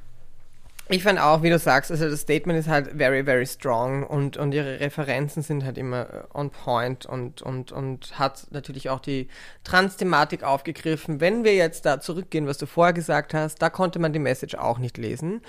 [0.91, 4.37] ich fand auch, wie du sagst, also das Statement ist halt very, very strong und,
[4.37, 9.01] und ihre Referenzen sind halt immer äh, on point und, und, und hat natürlich auch
[9.01, 9.29] die
[9.65, 11.21] Trans-Thematik aufgegriffen.
[11.21, 14.55] Wenn wir jetzt da zurückgehen, was du vorher gesagt hast, da konnte man die Message
[14.55, 15.43] auch nicht lesen.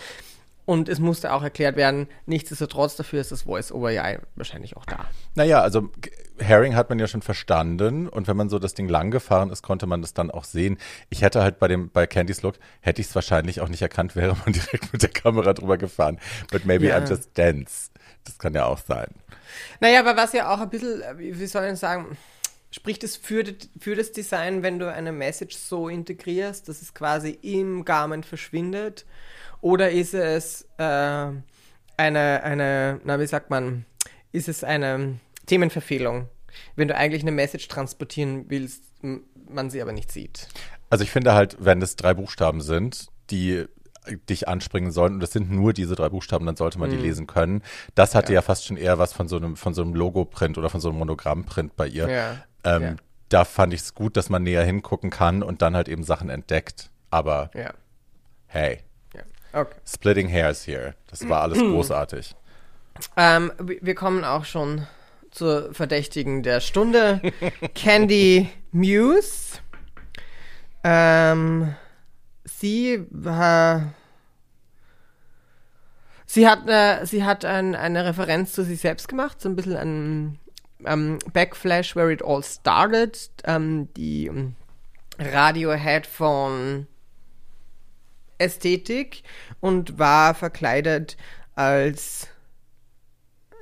[0.70, 5.00] Und es musste auch erklärt werden, nichtsdestotrotz dafür ist das Voice-Over ja wahrscheinlich auch da.
[5.34, 5.90] Naja, also
[6.38, 9.64] Herring hat man ja schon verstanden und wenn man so das Ding lang gefahren ist,
[9.64, 10.78] konnte man das dann auch sehen.
[11.10, 14.16] Ich hätte halt bei dem bei Candy's Look hätte ich es wahrscheinlich auch nicht erkannt,
[14.16, 16.20] wäre man direkt mit der Kamera drüber gefahren.
[16.52, 17.00] But maybe Ja.
[17.00, 17.90] I'm just dense.
[18.26, 19.08] Das kann ja auch sein.
[19.80, 22.16] Naja, aber was ja auch ein bisschen, äh, wie wie soll ich sagen,
[22.72, 26.94] spricht es für, das- für das Design, wenn du eine Message so integrierst, dass es
[26.94, 29.06] quasi im Garment verschwindet?
[29.62, 31.44] Oder ist es äh, eine,
[31.98, 33.86] eine, na wie sagt man,
[34.32, 36.28] ist es eine Themenverfehlung,
[36.76, 40.48] wenn du eigentlich eine Message transportieren willst, man sie aber nicht sieht?
[40.90, 43.66] Also ich finde halt, wenn es drei Buchstaben sind, die
[44.30, 47.28] dich anspringen sollen und es sind nur diese drei Buchstaben, dann sollte man die lesen
[47.28, 47.62] können.
[47.96, 48.42] Das hatte ja.
[48.42, 50.98] fast schon eher was von so einem von so einem Logo-Print oder von so einem
[51.00, 52.10] Monogramm-Print bei ihr.
[52.10, 52.44] Ja.
[52.64, 52.96] Ähm, Ja.
[53.30, 56.30] Da fand ich es gut, dass man näher hingucken kann und dann halt eben Sachen
[56.30, 56.90] entdeckt.
[57.12, 57.74] Aber Ja.
[58.48, 58.80] hey.
[59.52, 59.76] Okay.
[59.84, 60.94] splitting hairs here.
[61.08, 62.36] Das war alles großartig.
[63.18, 64.86] Ähm, wir wir kommen auch schon
[65.32, 67.20] zur Verdächtigen der Stunde.
[67.76, 69.58] Candy Muse.
[70.84, 71.76] Ähm,
[72.46, 73.94] sie war.
[76.26, 79.76] Sie hat, äh, sie hat ein, eine Referenz zu sich selbst gemacht, so ein bisschen
[79.78, 80.40] ein
[80.86, 83.18] ähm, Backflash, where it all started.
[83.44, 84.56] Ähm, die ähm,
[85.18, 86.88] Radiohead von
[88.38, 89.24] Ästhetik
[89.60, 91.18] und war verkleidet
[91.56, 92.30] als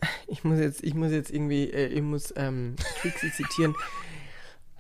[0.28, 3.76] ich muss jetzt, ich muss jetzt irgendwie, äh, ich muss ähm, Trixie zitieren.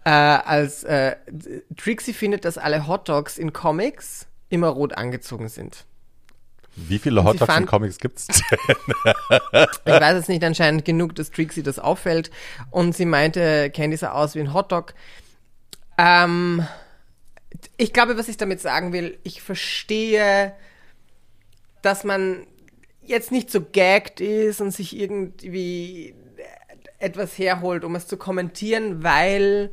[0.05, 1.17] Äh, als äh,
[1.75, 5.85] Trixie findet, dass alle Hotdogs in Comics immer rot angezogen sind.
[6.79, 8.35] Wie viele sie Hotdogs in fand- Comics gibt's denn?
[9.85, 12.29] Ich weiß es nicht anscheinend genug, dass Trixie das auffällt.
[12.69, 14.93] Und sie meinte, Candy sah aus wie ein Hotdog.
[15.97, 16.65] Ähm,
[17.77, 20.53] ich glaube, was ich damit sagen will, ich verstehe,
[21.81, 22.45] dass man
[23.01, 26.13] jetzt nicht so gagged ist und sich irgendwie
[26.99, 29.71] etwas herholt, um es zu kommentieren, weil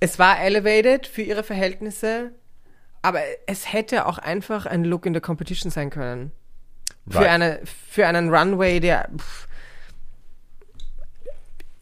[0.00, 2.30] es war elevated für ihre Verhältnisse,
[3.02, 6.32] aber es hätte auch einfach ein Look in the Competition sein können.
[7.08, 9.48] Für, eine, für einen Runway, der pff,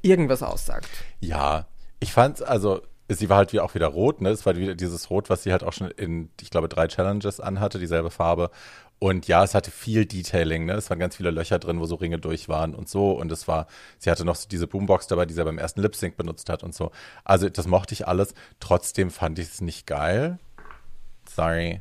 [0.03, 0.89] irgendwas aussagt.
[1.21, 1.67] Ja,
[1.99, 4.31] ich fand's, also, sie war halt wie auch wieder rot, ne?
[4.31, 7.41] Es war wieder dieses Rot, was sie halt auch schon in, ich glaube, drei Challenges
[7.41, 8.51] anhatte, dieselbe Farbe.
[8.99, 10.75] Und ja, es hatte viel Detailing, ne?
[10.75, 13.11] Es waren ganz viele Löcher drin, wo so Ringe durch waren und so.
[13.13, 13.67] Und es war,
[13.99, 16.63] sie hatte noch so diese Boombox dabei, die sie beim ersten Lip Sync benutzt hat
[16.63, 16.93] und so.
[17.25, 18.35] Also, das mochte ich alles.
[18.59, 20.39] Trotzdem fand ich es nicht geil.
[21.29, 21.81] Sorry.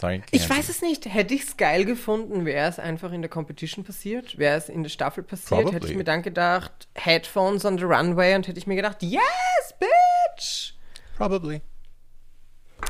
[0.00, 0.22] Sorry.
[0.30, 1.06] Ich weiß es nicht.
[1.06, 4.38] Hätte ich es geil gefunden, wäre es einfach in der Competition passiert?
[4.38, 5.60] Wäre es in der Staffel passiert?
[5.60, 5.90] Hätte Probably.
[5.90, 10.74] ich mir dann gedacht, Headphones on the runway und hätte ich mir gedacht, yes, bitch!
[11.16, 11.60] Probably.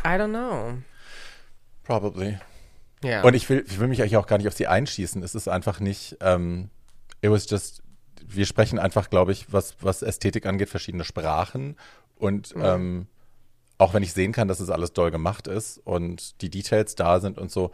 [0.05, 0.79] I don't know.
[1.83, 2.39] Probably.
[3.03, 3.23] Ja.
[3.23, 5.23] Und ich will, ich will mich eigentlich auch gar nicht auf sie einschießen.
[5.23, 6.71] Es ist einfach nicht, ähm,
[7.23, 7.83] it was just,
[8.25, 11.77] wir sprechen einfach, glaube ich, was, was Ästhetik angeht, verschiedene Sprachen.
[12.17, 13.07] Und ähm,
[13.81, 17.19] auch wenn ich sehen kann, dass es alles doll gemacht ist und die Details da
[17.19, 17.73] sind und so,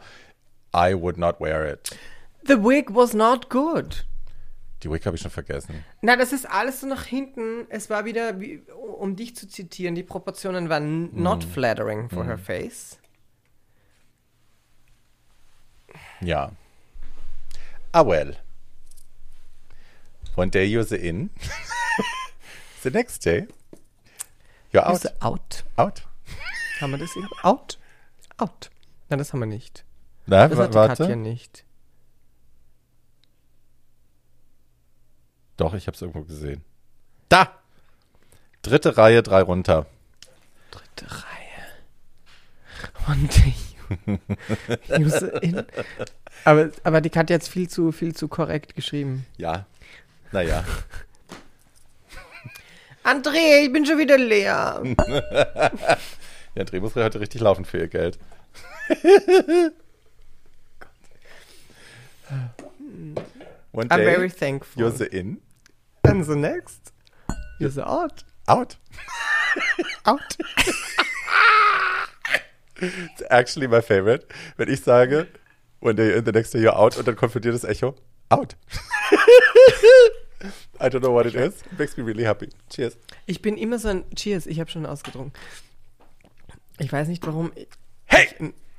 [0.73, 1.95] I would not wear it.
[2.47, 4.05] The wig was not good.
[4.83, 5.83] Die Wig habe ich schon vergessen.
[6.01, 7.65] Na, das ist alles so nach hinten.
[7.69, 8.61] Es war wieder, wie,
[8.99, 12.99] um dich zu zitieren, die Proportionen waren not flattering for her face.
[16.21, 16.51] Ja.
[17.91, 18.35] Ah, well.
[20.35, 21.31] One day you're the in.
[22.83, 23.47] the next day,
[24.71, 25.05] you're out.
[25.05, 25.13] Out.
[25.21, 25.63] out.
[25.77, 26.03] Out.
[26.81, 27.29] Haben wir das eben?
[27.43, 27.77] Out?
[28.37, 28.69] Out.
[29.09, 29.83] Na, das haben wir nicht.
[30.25, 31.03] Na, Das hat warte.
[31.03, 31.63] Katja nicht.
[35.55, 36.63] Doch, ich habe es irgendwo gesehen.
[37.29, 37.51] Da!
[38.61, 39.87] Dritte Reihe, drei runter.
[40.71, 41.27] Dritte Reihe.
[44.99, 45.65] User in.
[46.43, 49.25] Aber, aber die Katja hat jetzt viel zu, viel zu korrekt geschrieben.
[49.37, 49.65] Ja.
[50.31, 50.63] Naja.
[53.07, 54.83] André, ich bin schon wieder leer.
[56.55, 58.17] Ja, Dreh muss heute richtig laufen für ihr Geld.
[63.71, 64.81] One I'm day, very thankful.
[64.81, 65.37] you're the in,
[66.03, 66.91] And the next,
[67.59, 68.23] you're the out.
[68.47, 68.77] out.
[70.05, 70.37] Out.
[72.79, 74.25] It's actually my favorite.
[74.57, 75.27] Wenn ich sage,
[75.79, 77.93] one day in, the next day you're out und dann kommt von dir das Echo,
[78.29, 78.55] out.
[80.79, 81.61] I don't know what it is.
[81.71, 82.49] It makes me really happy.
[82.69, 82.97] Cheers.
[83.25, 84.03] Ich bin immer so ein.
[84.15, 85.33] Cheers, ich habe schon ausgetrunken.
[86.79, 87.51] Ich weiß nicht warum.
[88.05, 88.27] Hey!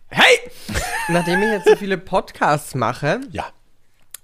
[0.09, 0.39] Hey!
[1.09, 3.51] Nachdem ich jetzt so viele Podcasts mache Ja.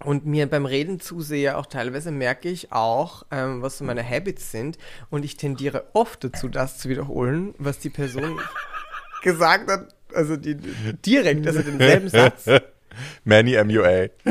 [0.05, 4.51] und mir beim Reden zusehe, auch teilweise merke ich auch, ähm, was so meine Habits
[4.53, 4.78] sind.
[5.11, 8.39] Und ich tendiere oft dazu, das zu wiederholen, was die Person
[9.22, 9.95] gesagt hat.
[10.14, 12.47] Also die, direkt, also denselben Satz.
[13.24, 14.07] Manny MUA.
[14.09, 14.28] kennst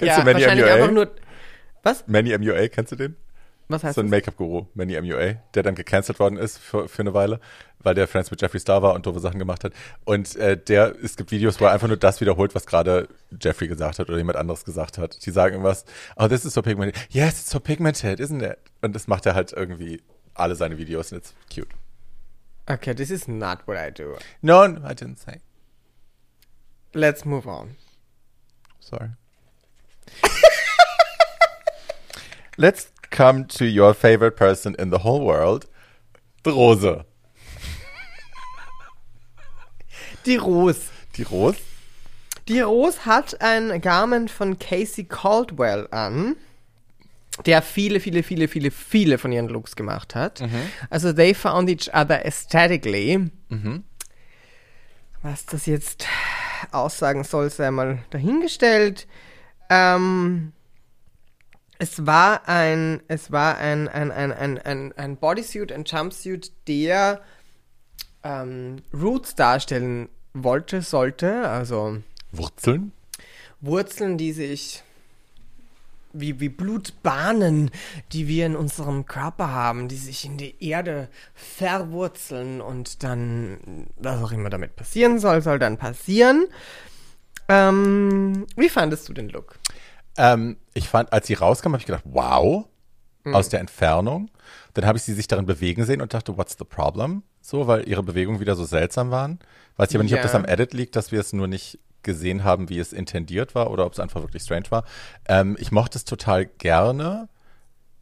[0.00, 0.74] ja, du Manny wahrscheinlich MUA?
[0.74, 1.10] einfach nur.
[1.82, 2.06] Was?
[2.06, 3.16] Manny MUA, kennst du den?
[3.68, 4.10] Was heißt so ein?
[4.10, 7.40] Make-up-Guru, Manny MUA, der dann gecancelt worden ist für, für eine Weile,
[7.78, 9.72] weil der Friends mit Jeffree Star war und doofe Sachen gemacht hat.
[10.04, 13.08] Und äh, der, es gibt Videos, wo er einfach nur das wiederholt, was gerade
[13.40, 15.24] Jeffrey gesagt hat oder jemand anderes gesagt hat.
[15.24, 15.84] Die sagen irgendwas,
[16.16, 16.96] oh, this is so pigmented.
[17.10, 18.58] Yes, it's so pigmented, isn't it?
[18.82, 20.02] Und das macht er halt irgendwie
[20.34, 21.68] alle seine Videos und it's cute.
[22.66, 24.16] Okay, this is not what I do.
[24.40, 25.40] No, no, I didn't say.
[26.94, 27.76] Let's move on.
[28.80, 29.10] Sorry.
[32.56, 35.66] Let's come to your favorite person in the whole world,
[36.44, 37.04] the Rose.
[40.26, 40.90] Die Rose.
[41.16, 41.58] Die Rose?
[42.48, 46.36] Die Rose hat ein Garment von Casey Caldwell an,
[47.46, 50.42] der viele, viele, viele, viele, viele von ihren Looks gemacht hat.
[50.90, 53.30] Also they found each other aesthetically.
[55.22, 56.06] Was das jetzt
[56.72, 59.06] aussagen soll, sei mal dahingestellt.
[59.70, 60.52] Ähm,
[61.82, 67.20] es war ein, es war ein, ein, ein, ein, ein, ein Bodysuit, ein Jumpsuit, der
[68.22, 71.98] ähm, Roots darstellen wollte, sollte, also
[72.30, 72.92] Wurzeln?
[73.60, 74.84] Wurzeln, die sich
[76.12, 77.72] wie, wie Blutbahnen,
[78.12, 84.22] die wir in unserem Körper haben, die sich in die Erde verwurzeln und dann, was
[84.22, 86.46] auch immer damit passieren soll, soll dann passieren.
[87.48, 89.58] Ähm, wie fandest du den Look?
[90.16, 92.66] Ähm, ich fand, als sie rauskam, habe ich gedacht, wow,
[93.24, 94.30] aus der Entfernung.
[94.74, 97.22] Dann habe ich sie sich darin bewegen sehen und dachte, what's the problem?
[97.40, 99.38] So, weil ihre Bewegungen wieder so seltsam waren.
[99.76, 100.22] Weiß ich aber nicht, ob Ja.
[100.24, 103.70] das am Edit liegt, dass wir es nur nicht gesehen haben, wie es intendiert war
[103.70, 104.84] oder ob es einfach wirklich strange war.
[105.28, 107.28] Ähm, ich mochte es total gerne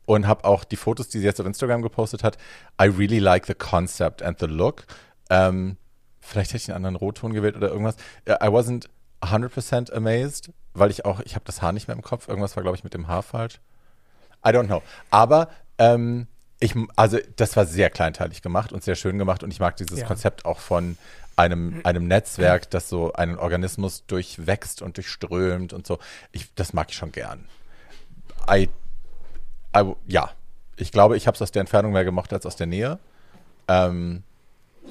[0.06, 2.38] und habe auch die Fotos, die sie jetzt auf Instagram gepostet hat.
[2.80, 4.86] I really like the concept and the look.
[5.28, 5.76] Ähm,
[6.20, 7.96] vielleicht hätte ich einen anderen Rotton gewählt oder irgendwas.
[8.24, 8.86] Äh, I wasn't
[9.22, 12.28] 100% amazed, weil ich auch, ich habe das Haar nicht mehr im Kopf.
[12.28, 13.60] Irgendwas war, glaube ich, mit dem Haar falsch.
[14.44, 14.82] I don't know.
[15.10, 15.48] Aber
[15.78, 16.26] ähm,
[16.58, 20.00] ich, also das war sehr kleinteilig gemacht und sehr schön gemacht und ich mag dieses
[20.00, 20.06] Ja.
[20.06, 20.96] Konzept auch von
[21.36, 25.98] einem, einem Netzwerk, das so einen Organismus durchwächst und durchströmt und so.
[26.32, 27.46] Ich, das mag ich schon gern.
[28.50, 28.68] I,
[29.76, 30.30] I, ja,
[30.76, 32.98] ich glaube, ich habe es aus der Entfernung mehr gemocht als aus der Nähe.
[33.68, 34.22] Ähm,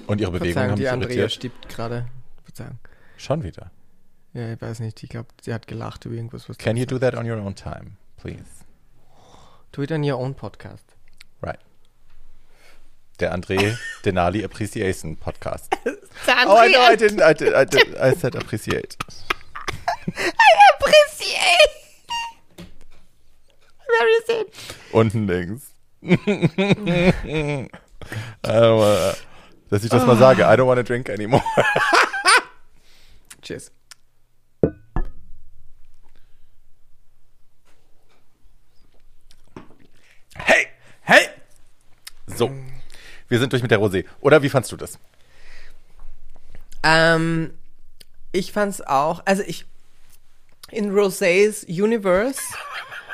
[0.07, 1.31] und ihre Bewegungen haben die mich Andrea irritiert.
[1.33, 2.07] stirbt gerade.
[2.45, 2.79] Verzeihung.
[3.17, 3.71] Schon wieder.
[4.33, 6.47] Ja, ich weiß nicht, ich glaube, sie hat gelacht über irgendwas.
[6.49, 8.43] Was Can du you do that on your own time, please?
[9.71, 10.83] Do it on your own podcast.
[11.41, 11.59] Right.
[13.19, 15.75] Der André Denali Appreciation Podcast.
[16.27, 18.97] Oh, I know, I didn't, I did, I did, I said appreciate.
[20.77, 21.71] appreciate.
[23.87, 24.53] Where is it?
[24.93, 25.73] Unten links.
[26.03, 27.67] I
[28.43, 29.15] don't wanna,
[29.69, 31.43] dass ich das mal sage, I don't wanna drink anymore.
[33.41, 33.71] Cheers.
[40.35, 40.67] Hey!
[41.01, 41.29] Hey!
[42.27, 42.49] So,
[43.29, 44.05] wir sind durch mit der Rosé.
[44.21, 44.99] Oder wie fandst du das?
[46.83, 47.53] Ähm,
[48.31, 49.65] ich fand's auch, also ich,
[50.71, 52.39] in Rosé's Universe,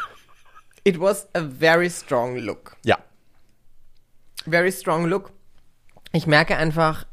[0.84, 2.76] it was a very strong look.
[2.84, 2.97] Ja.
[4.47, 5.32] Very strong look.
[6.11, 7.05] Ich merke einfach,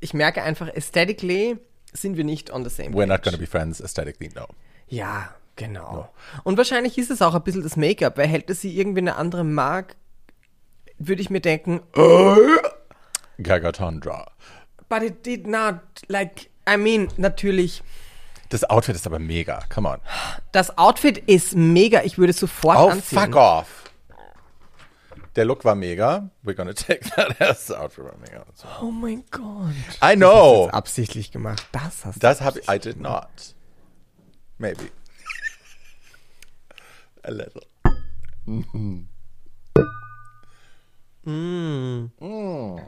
[0.00, 1.58] ich merke einfach, aesthetically
[1.92, 3.24] sind wir nicht on the same We're not page.
[3.24, 4.46] gonna be friends aesthetically, no.
[4.88, 6.10] Ja, genau.
[6.44, 9.44] Und wahrscheinlich ist es auch ein bisschen das Make-up, weil hätte sie irgendwie eine andere
[9.44, 9.96] mag,
[10.98, 11.80] würde ich mir denken,
[13.38, 14.26] Gagatondra.
[14.88, 15.76] but it did not,
[16.08, 17.82] like, I mean, natürlich,
[18.50, 19.60] Das Outfit ist aber mega.
[19.72, 19.98] Come on.
[20.52, 23.18] das Outfit ist mega, ich würde es sofort Oh, anziehen.
[23.20, 23.84] fuck off.
[25.36, 26.30] Der Look war mega.
[26.42, 27.36] We're gonna take that.
[27.38, 28.44] Das Outfit war mega.
[28.82, 29.74] Oh mein Gott.
[30.02, 30.62] I know.
[30.64, 31.64] Das ist absichtlich gemacht.
[31.70, 32.68] Das hast Das habe ich.
[32.68, 33.28] I did not.
[34.56, 34.90] Maybe.
[37.22, 37.62] A little.
[41.24, 42.80] du.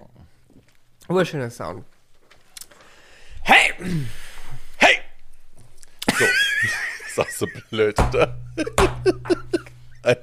[1.08, 1.84] Urschöner Sound.
[3.42, 3.72] Hey!
[4.76, 4.98] Hey!
[6.18, 6.24] So.
[7.06, 8.38] ist auch so blöd, oder?
[10.02, 10.16] Hey!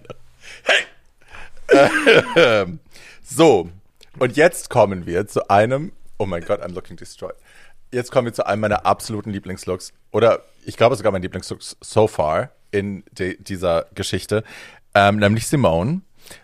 [2.36, 2.80] Ähm,
[3.24, 3.70] so.
[4.20, 5.92] Und jetzt kommen wir zu einem.
[6.18, 7.36] Oh mein Gott, I'm looking destroyed.
[7.92, 9.94] Jetzt kommen wir zu einem meiner absoluten Lieblingslooks.
[10.12, 14.44] Oder ich glaube sogar mein Lieblingslook so far in de, dieser Geschichte.
[14.94, 16.02] Ähm, nämlich Simone.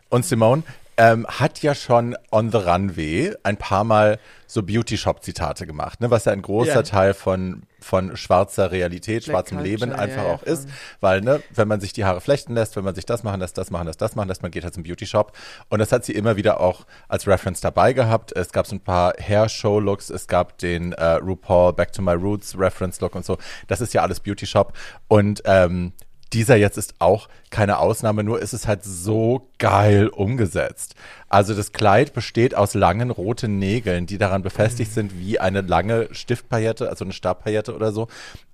[0.09, 0.63] Und Simone
[0.97, 6.11] ähm, hat ja schon on the runway ein paar Mal so Beauty-Shop-Zitate gemacht, ne?
[6.11, 6.81] was ja ein großer Ja.
[6.83, 10.69] Teil von, von schwarzer Realität, schwarzem Culture, Leben einfach ja, auch ist.
[10.99, 13.57] Weil, ne, wenn man sich die Haare flechten lässt, wenn man sich das machen lässt,
[13.57, 15.35] das machen lässt, das machen lässt, man geht halt zum Beauty-Shop.
[15.69, 18.31] Und das hat sie immer wieder auch als Reference dabei gehabt.
[18.35, 22.57] Es gab so ein paar Hair-Show-Looks, es gab den äh, RuPaul Back to My Roots
[22.57, 23.39] Reference-Look und so.
[23.67, 24.73] Das ist ja alles Beauty-Shop.
[25.07, 25.93] Und ähm,
[26.33, 30.95] dieser jetzt ist auch keine Ausnahme, nur ist es halt so geil umgesetzt.
[31.29, 34.93] Also das Kleid besteht aus langen roten Nägeln, die daran befestigt Mhm.
[34.95, 38.07] sind wie eine lange Stiftpaillette, also eine Stabpaillette oder so.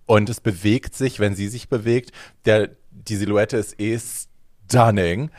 [0.05, 2.11] Und es bewegt sich, wenn sie sich bewegt.
[2.45, 3.97] Der, die Silhouette ist eh
[4.67, 5.29] stunning.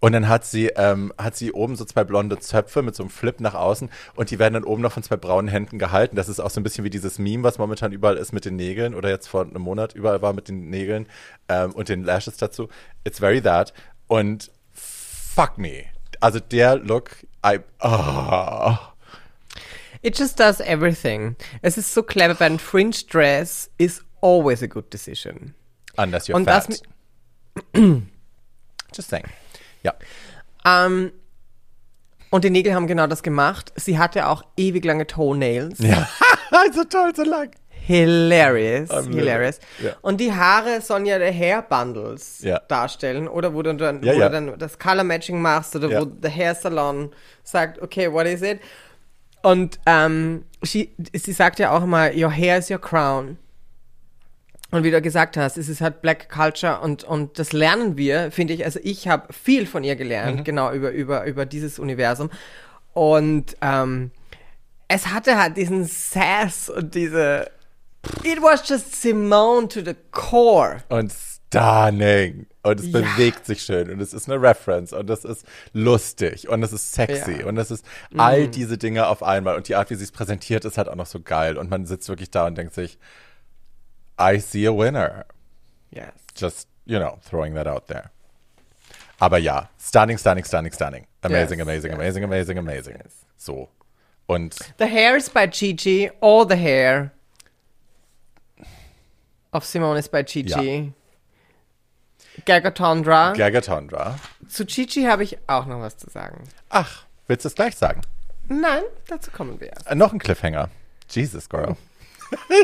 [0.00, 3.10] Und dann hat sie, ähm, hat sie oben so zwei blonde Zöpfe mit so einem
[3.10, 6.16] Flip nach außen und die werden dann oben noch von zwei braunen Händen gehalten.
[6.16, 8.56] Das ist auch so ein bisschen wie dieses Meme, was momentan überall ist mit den
[8.56, 11.08] Nägeln oder jetzt vor einem Monat überall war mit den Nägeln
[11.48, 12.68] ähm, und den Lashes dazu.
[13.04, 13.72] It's very that.
[14.06, 15.84] Und fuck me.
[16.20, 17.10] Also der Look,
[17.44, 18.92] I, ah.
[20.02, 21.34] It just does everything.
[21.60, 25.54] Es ist so clever, weil ein Fringe Dress is always a good decision.
[25.98, 26.80] unless you're Und fat.
[28.94, 29.24] Just saying.
[29.82, 29.94] Ja.
[30.66, 31.12] Ähm,
[32.30, 33.72] und die Nägel haben genau das gemacht.
[33.76, 35.78] Sie hatte auch ewig lange Toenails.
[35.78, 36.08] Ja.
[36.74, 37.50] so toll, so lang.
[37.70, 39.60] Hilarious, I'm hilarious.
[39.82, 39.92] Ja.
[40.02, 42.58] Und die Haare sollen ja der Hair Bundles Ja.
[42.68, 46.04] darstellen, oder wo du dann, Ja, wo du dann das Color Matching machst oder wo
[46.04, 47.10] der Hair Salon
[47.44, 48.60] sagt, okay, what is it?
[49.42, 53.38] Und ähm, sie, sie sagt ja auch immer, your hair is your crown.
[54.70, 58.30] Und wie du gesagt hast, es ist halt Black Culture und, und das lernen wir,
[58.30, 58.64] finde ich.
[58.66, 62.28] Also ich habe viel von ihr gelernt, genau über, über, über dieses Universum.
[62.92, 64.10] Und ähm,
[64.88, 67.50] es hatte halt diesen Sass und diese.
[68.24, 70.78] It was just Simone to the core.
[70.88, 72.46] Und stunning.
[72.62, 73.00] Und es Ja.
[73.00, 73.90] bewegt sich schön.
[73.90, 74.92] Und es ist eine Reference.
[74.92, 76.48] Und es ist lustig.
[76.48, 77.40] Und es ist sexy.
[77.40, 77.46] Ja.
[77.46, 77.84] Und es ist
[78.16, 79.56] all diese Dinge auf einmal.
[79.56, 81.56] Und die Art, wie sie es präsentiert, ist halt auch noch so geil.
[81.56, 82.98] Und man sitzt wirklich da und denkt sich,
[84.18, 85.24] I see a winner.
[85.90, 86.12] Yes.
[86.34, 88.10] Just, you know, throwing that out there.
[89.20, 91.06] Aber ja, stunning, stunning, stunning, stunning.
[91.22, 91.98] Amazing, Yes, amazing, yes.
[91.98, 92.96] amazing, amazing, amazing.
[93.04, 93.24] Yes.
[93.36, 93.68] So.
[94.28, 96.10] Und The hair is by Gigi.
[96.20, 97.12] All the hair
[99.52, 100.92] of Simone is by Gigi.
[102.46, 103.34] Gagatondra.
[103.34, 104.18] Gagatondra.
[104.48, 106.44] Zu Gigi habe ich auch noch was zu sagen.
[106.68, 108.02] Ach, willst du es gleich sagen?
[108.48, 109.86] Nein, dazu kommen wir erst.
[109.88, 110.68] Äh, noch ein Cliffhanger.
[111.10, 111.76] Jesus, girl.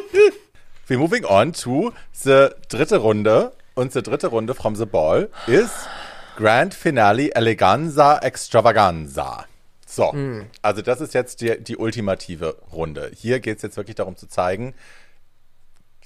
[0.87, 3.53] We're moving on to the dritte Runde.
[3.74, 5.89] Und die dritte Runde from the ball ist
[6.37, 9.47] Grand Finale Eleganza Extravaganza.
[9.87, 10.12] So,
[10.61, 13.12] also das ist jetzt die, die ultimative Runde.
[13.14, 14.74] Hier geht es jetzt wirklich darum zu zeigen,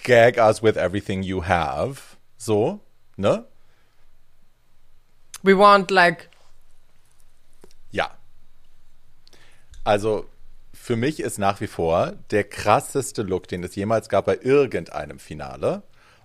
[0.05, 2.17] gag us with everything you have.
[2.37, 2.81] So,
[3.17, 3.45] ne?
[5.43, 6.29] We want like
[7.91, 8.11] Ja.
[9.85, 10.27] Also
[10.89, 15.19] für mich ist nach wie vor der krasseste Look, den es jemals gab bei irgendeinem
[15.19, 15.83] Finale.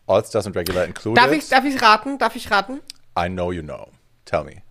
[0.08, 1.22] All-Stars und Regular included.
[1.22, 2.18] Darf ich, darf ich raten?
[2.18, 2.80] Darf ich raten?
[3.20, 3.90] I know you know.
[4.24, 4.62] Tell me.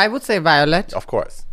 [0.00, 0.94] I would say Violet.
[0.94, 1.46] Of course.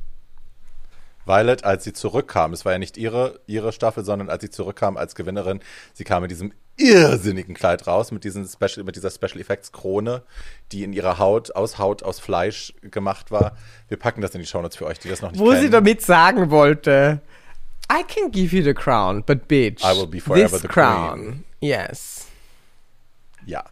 [1.26, 4.96] Violet, als sie zurückkam, es war ja nicht ihre, ihre Staffel, sondern als sie zurückkam
[4.96, 5.60] als Gewinnerin,
[5.94, 10.24] sie kam in diesem irrsinnigen Kleid raus mit, diesen Special, mit dieser Special Effects Krone,
[10.72, 13.56] die in ihrer Haut, aus Haut, aus Fleisch gemacht war.
[13.88, 15.62] Wir packen das in die Shownotes für euch, die das noch nicht Wo kennen.
[15.62, 17.22] sie damit sagen wollte,
[17.92, 21.44] I can give you the crown, but bitch, I will be forever this the crown.
[21.60, 22.28] Yes.
[23.46, 23.64] Ja.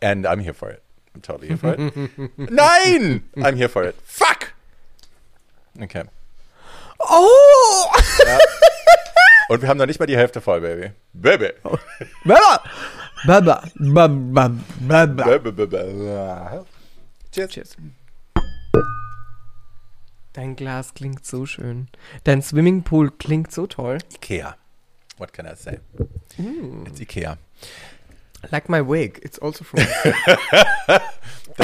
[0.00, 0.80] And I'm here for it.
[1.14, 1.92] I'm totally here for it.
[2.50, 3.24] Nein!
[3.36, 3.96] I'm here for it.
[4.04, 4.52] Fuck!
[5.82, 6.04] Okay.
[7.00, 7.92] Oh!
[9.50, 10.92] Und wir haben noch nicht mal die Hälfte voll, Baby.
[11.12, 11.50] Baby.
[12.24, 12.62] Baba!
[13.26, 13.64] Baba!
[13.74, 14.52] Baba!
[14.78, 15.38] Baba!
[15.38, 16.64] Baby.
[17.32, 17.50] Cheers.
[17.50, 17.76] Cheers.
[20.34, 21.88] Dein Glas klingt so schön.
[22.22, 23.98] Dein Swimmingpool klingt so toll.
[24.14, 24.54] Ikea.
[25.18, 25.80] What can I say?
[26.86, 27.36] It's Ikea.
[28.52, 29.18] Like my wig.
[29.20, 29.80] It's also from.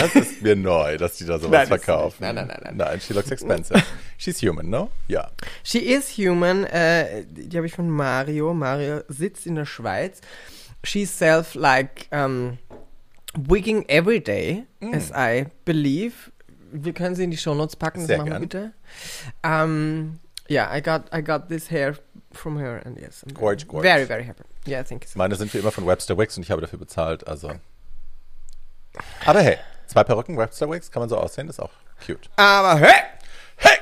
[0.01, 2.17] Das ist mir neu, dass die da sowas Nein, verkaufen.
[2.21, 2.77] Nein, nein, nein, nein.
[2.77, 3.83] Nein, she looks expensive.
[4.19, 4.91] She's human, no?
[5.09, 5.31] Ja.
[5.65, 6.65] She is human.
[6.65, 8.53] Äh, die habe ich von Mario.
[8.55, 10.21] Mario sitzt in der Schweiz.
[10.85, 12.59] She's self like um,
[13.35, 16.31] wigging every day, as I believe.
[16.73, 18.43] Wir können sie in die Shownotes packen, das Sehr machen wir gern.
[18.43, 18.73] bitte.
[19.45, 20.21] Um,
[20.51, 21.97] yeah, I got I got this hair
[22.33, 23.83] from her and yes, I'm Gorge, very, gorge.
[23.83, 24.43] very very happy.
[24.67, 26.79] Yeah, thank you so Meine sind wie immer von Webster Wigs und ich habe dafür
[26.79, 27.53] bezahlt, also.
[29.25, 29.57] Aber hey,
[29.87, 31.71] zwei Perücken, Webster Wigs, kann man so aussehen, ist auch
[32.05, 32.29] cute.
[32.37, 33.03] Aber hey!
[33.57, 33.79] Hey!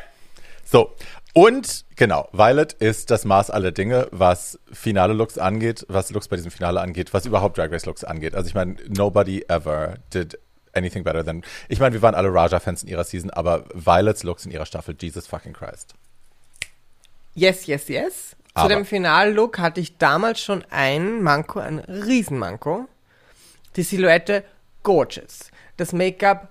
[0.64, 0.94] So,
[1.32, 6.50] und genau, Violet ist das Maß aller Dinge, was Finale-Looks angeht, was Looks bei diesem
[6.50, 8.34] Finale angeht, was überhaupt Drag Race-Looks angeht.
[8.34, 10.38] Also ich meine, nobody ever did
[10.74, 11.42] anything better than...
[11.68, 14.96] Ich meine, wir waren alle Raja-Fans in ihrer Season, aber Violets Looks in ihrer Staffel,
[14.98, 15.94] Jesus fucking Christ.
[17.34, 18.30] Yes, yes, yes.
[18.30, 22.88] Zu Aber- dem Finallook hatte ich damals schon ein Manko, ein Riesenmanko.
[23.74, 24.44] Die Silhouette,
[24.84, 25.50] gorgeous.
[25.76, 26.48] Das Make-up,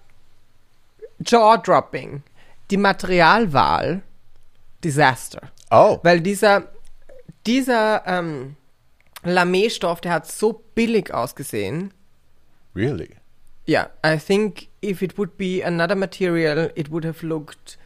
[1.19, 2.23] jaw-dropping.
[2.71, 4.01] Die Materialwahl,
[4.83, 5.51] Disaster.
[5.71, 6.69] Oh, Weil dieser,
[7.45, 8.55] dieser ähm,
[9.23, 11.93] Lamé-Stoff, der hat so billig ausgesehen.
[12.75, 13.09] Really?
[13.67, 17.77] Yeah, I think if it would be another material, it would have looked.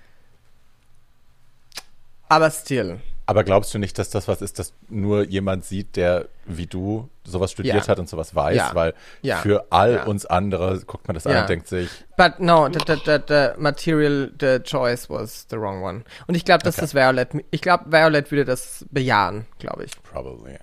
[2.30, 3.00] Aber still.
[3.30, 7.10] Aber glaubst du nicht, dass das was ist, dass nur jemand sieht, der wie du
[7.26, 7.88] sowas studiert Ja.
[7.88, 8.56] hat und sowas weiß?
[8.56, 8.72] Ja.
[8.74, 9.38] Weil Ja.
[9.40, 12.96] für all uns andere guckt man das an und denkt sich, But no, the, the,
[13.06, 16.04] the, the material, the choice was the wrong one.
[16.28, 16.82] Und ich glaube, dass Okay.
[16.86, 19.92] das Violet, ich glaube, Violet würde das bejahen, glaube ich.
[20.04, 20.58] probably.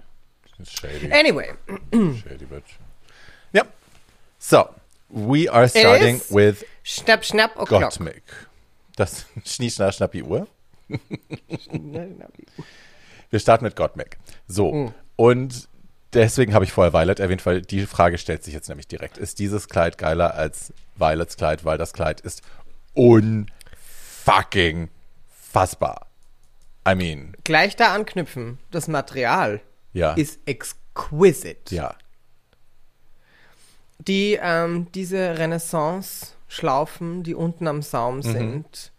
[0.67, 1.13] Shady.
[1.13, 1.53] Anyway,
[1.93, 2.79] Shady bitch.
[3.53, 3.65] Ja.
[4.39, 4.69] So,
[5.11, 7.57] we are starting with schnapp, schnapp.
[7.69, 8.23] Gottmik.
[8.97, 10.47] Das Schnie, Schna, Schnappi, Uhr.
[13.31, 14.19] Wir starten mit Gottmik.
[14.47, 14.95] So, Mm.
[15.17, 15.69] und
[16.13, 19.19] deswegen habe ich vorher Violet erwähnt, weil die Frage stellt sich jetzt nämlich direkt.
[19.19, 21.65] Ist dieses Kleid geiler als Violets Kleid?
[21.65, 22.43] Weil das Kleid ist
[22.95, 24.89] unfucking
[25.53, 26.07] fassbar.
[26.89, 28.59] I mean, Gleich da anknüpfen.
[28.71, 29.61] Das Material
[29.93, 30.13] ja.
[30.15, 31.75] ist exquisite.
[31.75, 31.95] ja.
[33.99, 38.23] Die, ähm, diese Renaissance-Schlaufen, die unten am Saum Mhm.
[38.23, 38.93] sind.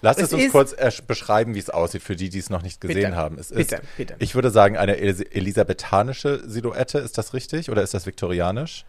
[0.00, 2.62] Lass Es es uns kurz ersch- beschreiben, wie es aussieht, für die, die es noch
[2.62, 3.16] nicht gesehen Bitte.
[3.16, 3.38] haben.
[3.38, 4.14] Es ist, Bitte, bitte.
[4.18, 6.98] ich würde sagen, eine Elis elisabethanische Silhouette.
[6.98, 7.70] Ist das richtig?
[7.70, 8.84] Oder ist das viktorianisch?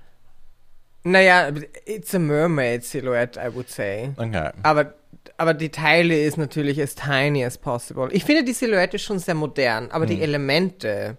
[1.03, 1.49] Naja,
[1.85, 4.09] it's a mermaid silhouette, I would say.
[4.17, 4.49] Okay.
[4.63, 4.93] Aber,
[5.37, 8.09] aber die Teile ist natürlich as tiny as possible.
[8.11, 10.09] Ich finde die Silhouette schon sehr modern, aber Mhm.
[10.09, 11.17] die Elemente.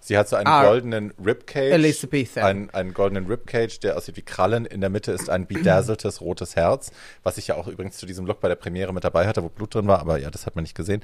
[0.00, 1.72] Sie hat so einen Ah, goldenen Ribcage.
[1.72, 2.44] Elizabethan.
[2.44, 4.64] Einen, einen goldenen Ribcage, der aussieht wie Krallen.
[4.64, 6.92] In der Mitte ist ein bedazzltes rotes Herz,
[7.22, 9.48] was ich ja auch übrigens zu diesem Look bei der Premiere mit dabei hatte, wo
[9.48, 11.02] Blut drin war, aber ja, das hat man nicht gesehen.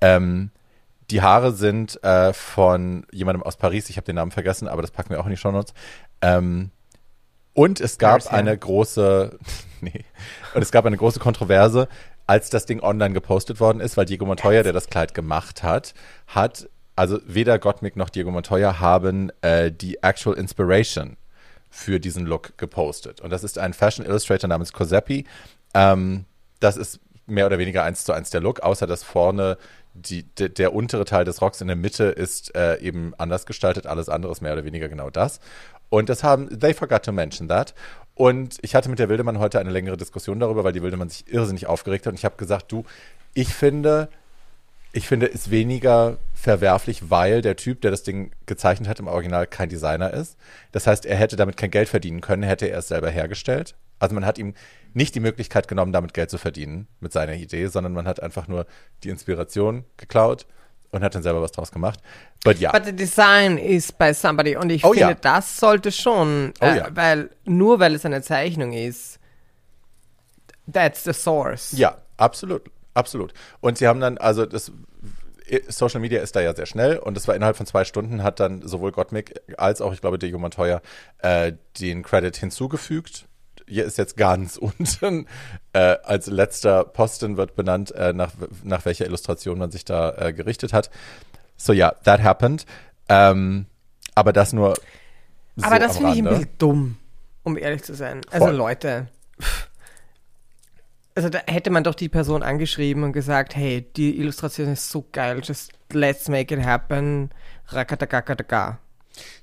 [0.00, 0.50] Ähm,
[1.10, 4.90] die Haare sind äh, von jemandem aus Paris, ich habe den Namen vergessen, aber das
[4.90, 5.72] packen wir auch in die Shownotes.
[6.20, 6.70] Ähm,
[7.52, 8.32] und es gab Paris, ja.
[8.32, 9.38] eine große,
[9.80, 10.04] nee,
[10.54, 11.88] und es gab eine große Kontroverse,
[12.26, 15.94] als das Ding online gepostet worden ist, weil Diego Montoya, der das Kleid gemacht hat,
[16.26, 21.16] hat, also weder Gottmik noch Diego Montoya haben äh, die Actual Inspiration
[21.70, 23.20] für diesen Look gepostet.
[23.20, 25.26] Und das ist ein Fashion Illustrator namens Coseppi.
[25.74, 26.24] Ähm,
[26.58, 29.58] das ist mehr oder weniger eins zu eins der Look, außer dass vorne
[29.92, 33.86] die, de, der untere Teil des Rocks in der Mitte ist äh, eben anders gestaltet.
[33.86, 35.40] Alles andere ist mehr oder weniger genau das.
[35.88, 37.74] Und das haben, they forgot to mention that.
[38.14, 41.30] Und ich hatte mit der Wildemann heute eine längere Diskussion darüber, weil die Wildemann sich
[41.30, 42.12] irrsinnig aufgeregt hat.
[42.12, 42.84] Und ich habe gesagt, du,
[43.34, 44.08] ich finde,
[44.96, 49.46] ich finde es weniger verwerflich, weil der Typ, der das Ding gezeichnet hat, im Original
[49.46, 50.38] kein Designer ist.
[50.72, 53.74] Das heißt, er hätte damit kein Geld verdienen können, hätte er es selber hergestellt.
[53.98, 54.54] Also man hat ihm
[54.94, 58.48] nicht die Möglichkeit genommen, damit Geld zu verdienen mit seiner Idee, sondern man hat einfach
[58.48, 58.64] nur
[59.04, 60.46] die Inspiration geklaut
[60.92, 62.00] und hat dann selber was draus gemacht.
[62.42, 64.56] But ja, But the design is by somebody.
[64.56, 65.14] Und ich Oh finde, ja.
[65.14, 66.88] das sollte schon, Oh äh, ja.
[66.92, 69.18] weil nur weil es eine Zeichnung ist,
[70.72, 71.72] that's the source.
[71.72, 73.32] Ja, absolut, absolut.
[73.60, 74.72] Und sie haben dann, also das
[75.68, 78.40] Social Media ist da ja sehr schnell und das war innerhalb von zwei Stunden, hat
[78.40, 80.80] dann sowohl Gottmik als auch, ich glaube, Diego Montoya
[81.18, 83.26] äh, den Credit hinzugefügt.
[83.68, 85.26] Hier ist jetzt ganz unten
[85.72, 88.32] äh, als letzter Posten wird benannt, äh, nach,
[88.64, 90.90] nach welcher Illustration man sich da äh, gerichtet hat.
[91.56, 92.66] So ja, that happened.
[93.08, 93.66] Ähm,
[94.14, 94.74] aber das nur
[95.54, 96.96] so Aber das am finde ich ein bisschen dumm,
[97.44, 98.22] um ehrlich zu sein.
[98.30, 98.56] Also Voll.
[98.56, 99.08] Leute.
[101.16, 105.04] Also da hätte man doch die Person angeschrieben und gesagt, hey, die Illustration ist so
[105.12, 107.30] geil, just let's make it happen.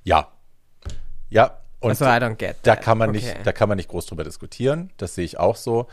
[0.03, 0.28] Ja.
[1.30, 1.57] Ja.
[1.80, 2.84] Und Also I don't get Da that.
[2.84, 3.17] kann man Okay.
[3.19, 4.91] nicht, da kann man nicht groß drüber diskutieren.
[4.97, 5.88] Das sehe ich auch so.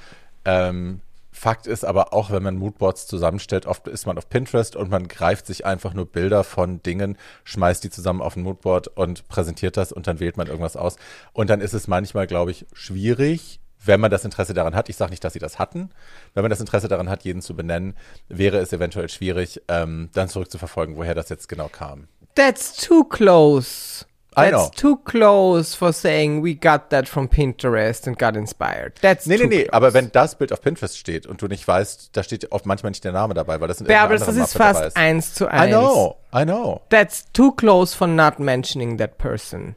[0.44, 1.00] Ähm,
[1.32, 5.06] Fakt ist aber auch, wenn man Moodboards zusammenstellt, oft ist man auf Pinterest und man
[5.08, 9.76] greift sich einfach nur Bilder von Dingen, schmeißt die zusammen auf ein Moodboard und präsentiert
[9.76, 10.96] das und dann wählt man irgendwas aus.
[11.32, 14.88] Und dann ist es manchmal, glaube ich, schwierig, wenn man das Interesse daran hat.
[14.88, 15.90] Ich sage nicht, dass sie das hatten.
[16.34, 17.96] Wenn man das Interesse daran hat, jeden zu benennen,
[18.28, 22.08] wäre es eventuell schwierig, ähm, dann zurückzuverfolgen, woher das jetzt genau kam.
[22.34, 24.04] That's too close.
[24.38, 24.70] I That's know.
[24.76, 28.94] too close for saying we got that from Pinterest and got inspired.
[29.02, 29.72] That's Nee, too nee, nee, close.
[29.72, 32.90] aber wenn das Bild auf Pinterest steht und du nicht weißt, da steht oft manchmal
[32.90, 35.48] nicht der Name dabei, weil das in Bärbels, das ist fast dabei eins zu I
[35.48, 35.72] eins.
[35.72, 36.80] know, I know.
[36.90, 39.74] That's too close for not mentioning that person.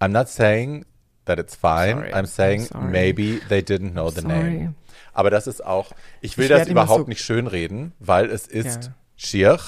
[0.00, 0.84] I'm not saying
[1.26, 1.96] that it's fine.
[1.96, 4.34] Sorry, I'm saying I'm maybe they didn't know the Sorry.
[4.34, 4.74] name.
[5.12, 8.84] Aber das ist auch, ich will Ich das überhaupt so- nicht schönreden, weil es ist
[8.86, 8.94] Ja.
[9.16, 9.58] schier.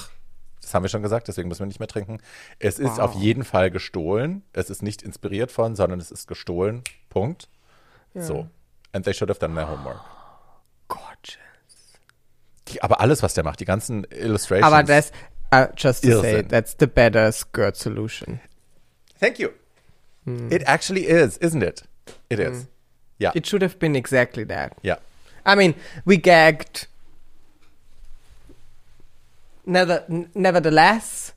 [0.61, 2.19] Das haben wir schon gesagt, deswegen müssen wir nicht mehr trinken.
[2.59, 2.99] Es ist Wow.
[2.99, 4.43] auf jeden Fall gestohlen.
[4.51, 6.83] Es ist nicht inspiriert von, sondern es ist gestohlen.
[7.09, 7.47] Punkt.
[8.13, 8.47] So.
[8.91, 10.01] And they should have done their homework.
[10.89, 11.37] Gorgeous.
[12.67, 14.65] Die, aber alles, was der macht, die ganzen Illustrations.
[14.73, 15.11] Aber das,
[15.53, 16.47] uh, just to say, Irrsinn.
[16.49, 18.39] that's the better skirt solution.
[19.19, 19.49] Thank you.
[20.27, 20.51] Hmm.
[20.51, 21.83] It actually is, isn't it?
[22.29, 22.67] It is.
[23.17, 23.31] Ja.
[23.33, 24.73] It should have been exactly that.
[24.83, 24.97] Ja.
[25.45, 25.73] I mean,
[26.05, 26.87] we gagged.
[29.65, 30.03] Never,
[30.33, 31.33] nevertheless,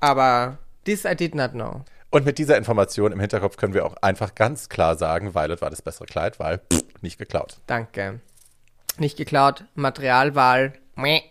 [0.00, 1.84] aber this I did not know.
[2.10, 5.70] Und mit dieser Information im Hinterkopf können wir auch einfach ganz klar sagen, Violet war
[5.70, 7.58] das bessere Kleid, weil pff, nicht geklaut.
[7.66, 8.20] Danke.
[8.98, 9.64] Nicht geklaut.
[9.74, 10.72] Materialwahl.
[10.96, 11.22] Meh.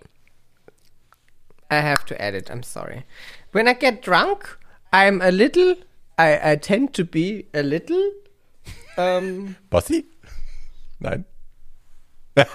[1.71, 3.03] I have to edit, I'm sorry.
[3.51, 4.57] When I get drunk,
[4.91, 5.75] I'm a little,
[6.19, 8.11] I, I tend to be a little,
[8.97, 10.05] ähm, Bossy?
[10.99, 11.23] Nein.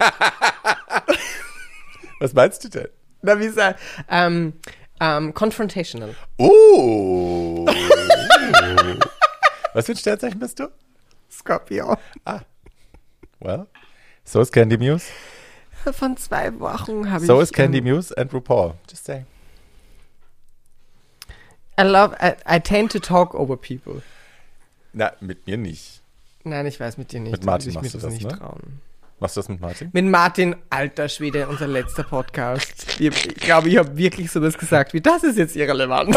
[2.21, 2.89] Was meinst du denn?
[3.25, 4.53] na wie sagt, ähm,
[5.01, 6.15] ähm, confrontational.
[6.37, 7.67] Oh.
[9.73, 10.69] Was für ein Sternzeichen bist du?
[11.31, 11.97] Scorpio.
[13.41, 13.67] Well,
[14.25, 15.07] so is Candy Muse.
[15.93, 17.27] Von zwei Wochen habe ich.
[17.27, 18.75] So is Candy ähm, Muse and RuPaul.
[18.89, 19.27] Just saying.
[21.77, 24.03] I love, I, I tend to talk over people.
[24.93, 26.03] Na, mit mir nicht.
[26.45, 27.33] Nein, ich weiß mit dir nicht.
[27.33, 28.39] Mit Martin ich machst du das nicht ne?
[28.39, 28.81] trauen.
[29.19, 29.91] Machst du das mit Martin?
[29.93, 33.01] Mit Martin, alter Schwede, unser letzter Podcast.
[33.01, 36.17] Ich, ich glaube, ich habe wirklich sowas gesagt wie, das ist jetzt irrelevant.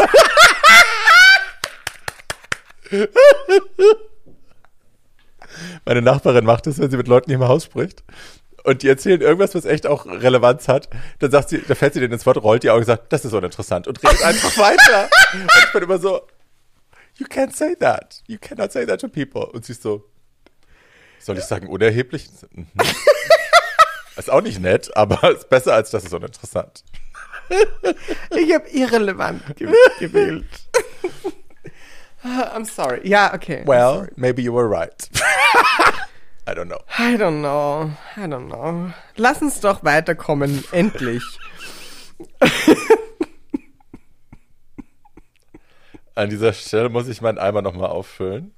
[5.84, 8.04] Meine Nachbarin macht das, wenn sie mit Leuten im Haus spricht.
[8.68, 10.90] Und die erzählen irgendwas, was echt auch Relevanz hat.
[11.20, 13.24] Dann sagt sie, da fällt sie denen ins Wort, rollt die Augen und sagt, das
[13.24, 15.08] ist uninteressant und redet einfach weiter.
[15.32, 16.20] Und ich bin immer so,
[17.14, 18.22] you can't say that.
[18.26, 19.46] You cannot say that to people.
[19.46, 20.04] Und sie ist so,
[21.18, 22.28] soll ich sagen, unerheblich?
[22.52, 22.66] Mhm.
[24.18, 26.82] Ist auch nicht nett, aber ist besser als das ist uninteressant.
[28.30, 30.44] Ich habe irrelevant ge gewählt.
[32.24, 33.00] I'm sorry.
[33.08, 33.62] Ja, okay.
[33.64, 35.08] Well, maybe you were right.
[36.48, 36.80] I don't know.
[36.98, 37.90] I don't know.
[38.16, 38.90] I don't know.
[39.16, 40.64] Lass uns doch weiterkommen.
[40.72, 41.22] Endlich.
[46.14, 48.52] An dieser Stelle muss ich meinen Eimer nochmal auffüllen.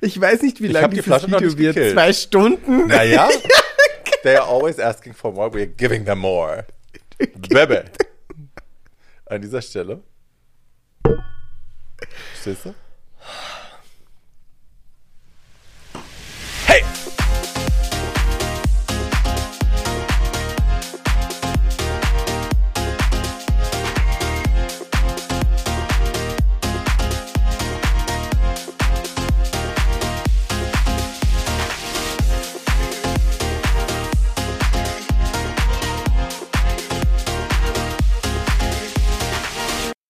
[0.00, 1.74] Ich weiß nicht, wie Ich lang hab die dieses Flasche noch Video nicht wird.
[1.76, 1.92] gekillt.
[1.94, 2.86] Zwei Stunden?
[2.88, 3.28] Naja,
[4.22, 5.50] they are always asking for more.
[5.52, 6.64] We're giving them more.
[7.50, 7.80] Baby.
[9.26, 10.02] An dieser Stelle.
[12.40, 12.74] Stehst du?